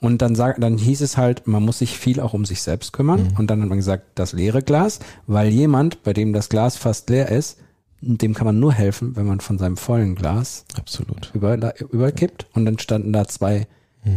und 0.00 0.22
dann 0.22 0.34
sag, 0.34 0.60
dann 0.60 0.78
hieß 0.78 1.00
es 1.00 1.16
halt, 1.16 1.46
man 1.46 1.64
muss 1.64 1.78
sich 1.78 1.98
viel 1.98 2.20
auch 2.20 2.34
um 2.34 2.44
sich 2.44 2.62
selbst 2.62 2.92
kümmern 2.92 3.34
und 3.38 3.50
dann 3.50 3.60
hat 3.62 3.68
man 3.68 3.78
gesagt, 3.78 4.04
das 4.14 4.32
leere 4.32 4.62
Glas, 4.62 5.00
weil 5.26 5.48
jemand, 5.48 6.02
bei 6.02 6.12
dem 6.12 6.32
das 6.32 6.48
Glas 6.48 6.76
fast 6.76 7.10
leer 7.10 7.30
ist, 7.30 7.58
dem 8.06 8.34
kann 8.34 8.46
man 8.46 8.58
nur 8.58 8.72
helfen, 8.72 9.16
wenn 9.16 9.26
man 9.26 9.40
von 9.40 9.58
seinem 9.58 9.76
vollen 9.76 10.14
Glas 10.14 10.64
Absolut. 10.76 11.30
über, 11.34 11.80
überkippt 11.80 12.46
und 12.52 12.64
dann 12.64 12.78
standen 12.78 13.12
da 13.12 13.26
zwei 13.26 13.66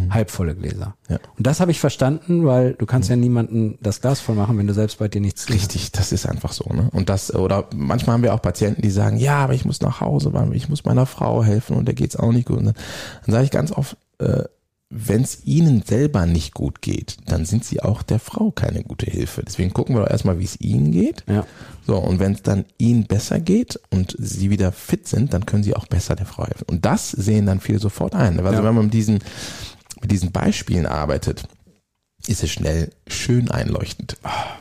halbvolle 0.09 0.55
Gläser. 0.55 0.95
Ja. 1.07 1.17
Und 1.37 1.47
das 1.47 1.59
habe 1.61 1.71
ich 1.71 1.79
verstanden, 1.79 2.45
weil 2.45 2.73
du 2.73 2.85
kannst 2.85 3.09
ja 3.09 3.15
niemanden 3.15 3.77
das 3.81 4.01
Glas 4.01 4.19
voll 4.19 4.35
machen, 4.35 4.57
wenn 4.57 4.67
du 4.67 4.73
selbst 4.73 4.99
bei 4.99 5.07
dir 5.07 5.21
nichts 5.21 5.49
Richtig, 5.49 5.91
das 5.93 6.11
ist 6.11 6.25
einfach 6.25 6.51
so, 6.51 6.65
ne? 6.73 6.89
Und 6.91 7.09
das, 7.09 7.33
oder 7.33 7.69
manchmal 7.73 8.15
haben 8.15 8.23
wir 8.23 8.33
auch 8.33 8.41
Patienten, 8.41 8.81
die 8.81 8.89
sagen, 8.89 9.17
ja, 9.17 9.37
aber 9.37 9.53
ich 9.53 9.63
muss 9.63 9.81
nach 9.81 10.01
Hause, 10.01 10.33
weil 10.33 10.53
ich 10.55 10.67
muss 10.67 10.83
meiner 10.83 11.05
Frau 11.05 11.43
helfen 11.43 11.77
und 11.77 11.85
der 11.85 11.95
geht's 11.95 12.17
auch 12.17 12.33
nicht 12.33 12.47
gut. 12.47 12.57
Und 12.57 12.65
dann, 12.65 12.75
dann 13.25 13.31
sage 13.31 13.45
ich 13.45 13.51
ganz 13.51 13.71
oft, 13.71 13.95
äh, 14.19 14.43
wenn 14.89 15.21
es 15.21 15.43
ihnen 15.45 15.81
selber 15.81 16.25
nicht 16.25 16.53
gut 16.53 16.81
geht, 16.81 17.17
dann 17.25 17.43
sind 17.45 17.65
sie 17.65 17.81
auch 17.83 18.03
der 18.03 18.19
Frau 18.19 18.51
keine 18.51 18.83
gute 18.83 19.05
Hilfe. 19.11 19.43
Deswegen 19.45 19.73
gucken 19.73 19.95
wir 19.95 20.03
doch 20.03 20.09
erstmal, 20.09 20.39
wie 20.39 20.45
es 20.45 20.59
ihnen 20.61 20.91
geht. 20.93 21.25
Ja. 21.27 21.45
So, 21.85 21.97
und 21.97 22.19
wenn 22.19 22.31
es 22.33 22.41
dann 22.41 22.63
ihnen 22.77 23.05
besser 23.05 23.39
geht 23.41 23.79
und 23.89 24.15
sie 24.17 24.49
wieder 24.49 24.71
fit 24.71 25.07
sind, 25.07 25.33
dann 25.33 25.45
können 25.45 25.63
sie 25.63 25.75
auch 25.75 25.87
besser 25.87 26.15
der 26.15 26.25
Frau 26.25 26.45
helfen. 26.45 26.65
Und 26.67 26.85
das 26.85 27.11
sehen 27.11 27.45
dann 27.45 27.59
viele 27.59 27.79
sofort 27.79 28.15
ein. 28.15 28.39
Also 28.39 28.59
Ja. 28.59 28.63
wenn 28.63 28.75
man 28.75 28.85
mit 28.85 28.93
diesen, 28.93 29.19
mit 30.01 30.09
diesen 30.11 30.31
Beispielen 30.31 30.85
arbeitet, 30.85 31.43
ist 32.25 32.43
es 32.43 32.49
schnell 32.49 32.91
schön 33.07 33.51
einleuchtend. 33.51 34.15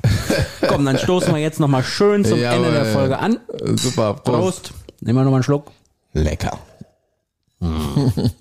Komm, 0.69 0.85
dann 0.85 0.99
stoßen 0.99 1.33
wir 1.35 1.41
jetzt 1.41 1.61
nochmal 1.61 1.85
schön 1.85 2.25
zum 2.25 2.41
Jawohl. 2.41 2.67
Ende 2.67 2.73
der 2.73 2.87
Folge 2.87 3.19
an. 3.19 3.39
Super, 3.77 4.15
Prost. 4.15 4.25
Prost. 4.25 4.73
Nehmen 5.01 5.19
wir 5.19 5.23
nochmal 5.25 5.39
einen 5.39 5.45
Schluck. 5.45 5.71
Lecker. 6.13 6.59
Jetzt 7.61 8.31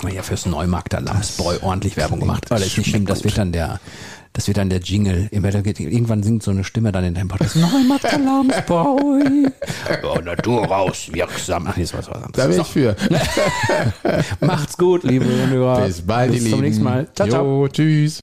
haben 0.00 0.08
wir 0.08 0.14
ja 0.16 0.22
fürs 0.22 0.46
Neumarkter 0.46 1.00
Lamsbräu 1.00 1.58
ordentlich 1.62 1.96
Werbung 1.98 2.20
gemacht. 2.20 2.46
Aber 2.50 2.58
das 2.58 2.68
ist 2.68 2.78
nicht 2.78 2.88
schlimm, 2.90 3.04
das 3.04 3.22
wird 3.22 3.36
dann 3.36 3.52
der, 3.52 3.80
das 4.32 4.46
wird 4.46 4.56
dann 4.56 4.70
der 4.70 4.80
Jingle. 4.80 5.28
Irgendwann 5.30 6.22
singt 6.22 6.42
so 6.42 6.50
eine 6.50 6.64
Stimme 6.64 6.90
dann 6.90 7.04
in 7.04 7.14
deinem 7.14 7.28
Podcast. 7.28 7.56
Neumarkter 7.56 8.18
Lamsbräu. 8.18 9.50
Oh, 10.02 10.18
Natur 10.24 10.64
raus, 10.66 11.08
wirksam. 11.12 11.66
Ach, 11.68 11.76
jetzt 11.76 11.92
was 11.92 12.08
was 12.10 12.18
Da 12.32 12.44
anderes. 12.44 12.48
bin 12.48 12.60
ich 12.62 12.66
für. 12.68 12.96
So, 14.40 14.46
macht's 14.46 14.78
gut, 14.78 15.04
liebe 15.04 15.26
Hörer. 15.26 15.86
Bis 15.86 16.00
bald, 16.00 16.32
Bis 16.32 16.48
zum 16.48 16.60
nächsten 16.62 16.82
Mal. 16.84 17.06
Ciao, 17.14 17.28
ciao. 17.28 17.44
Jo, 17.44 17.68
tschüss. 17.68 18.22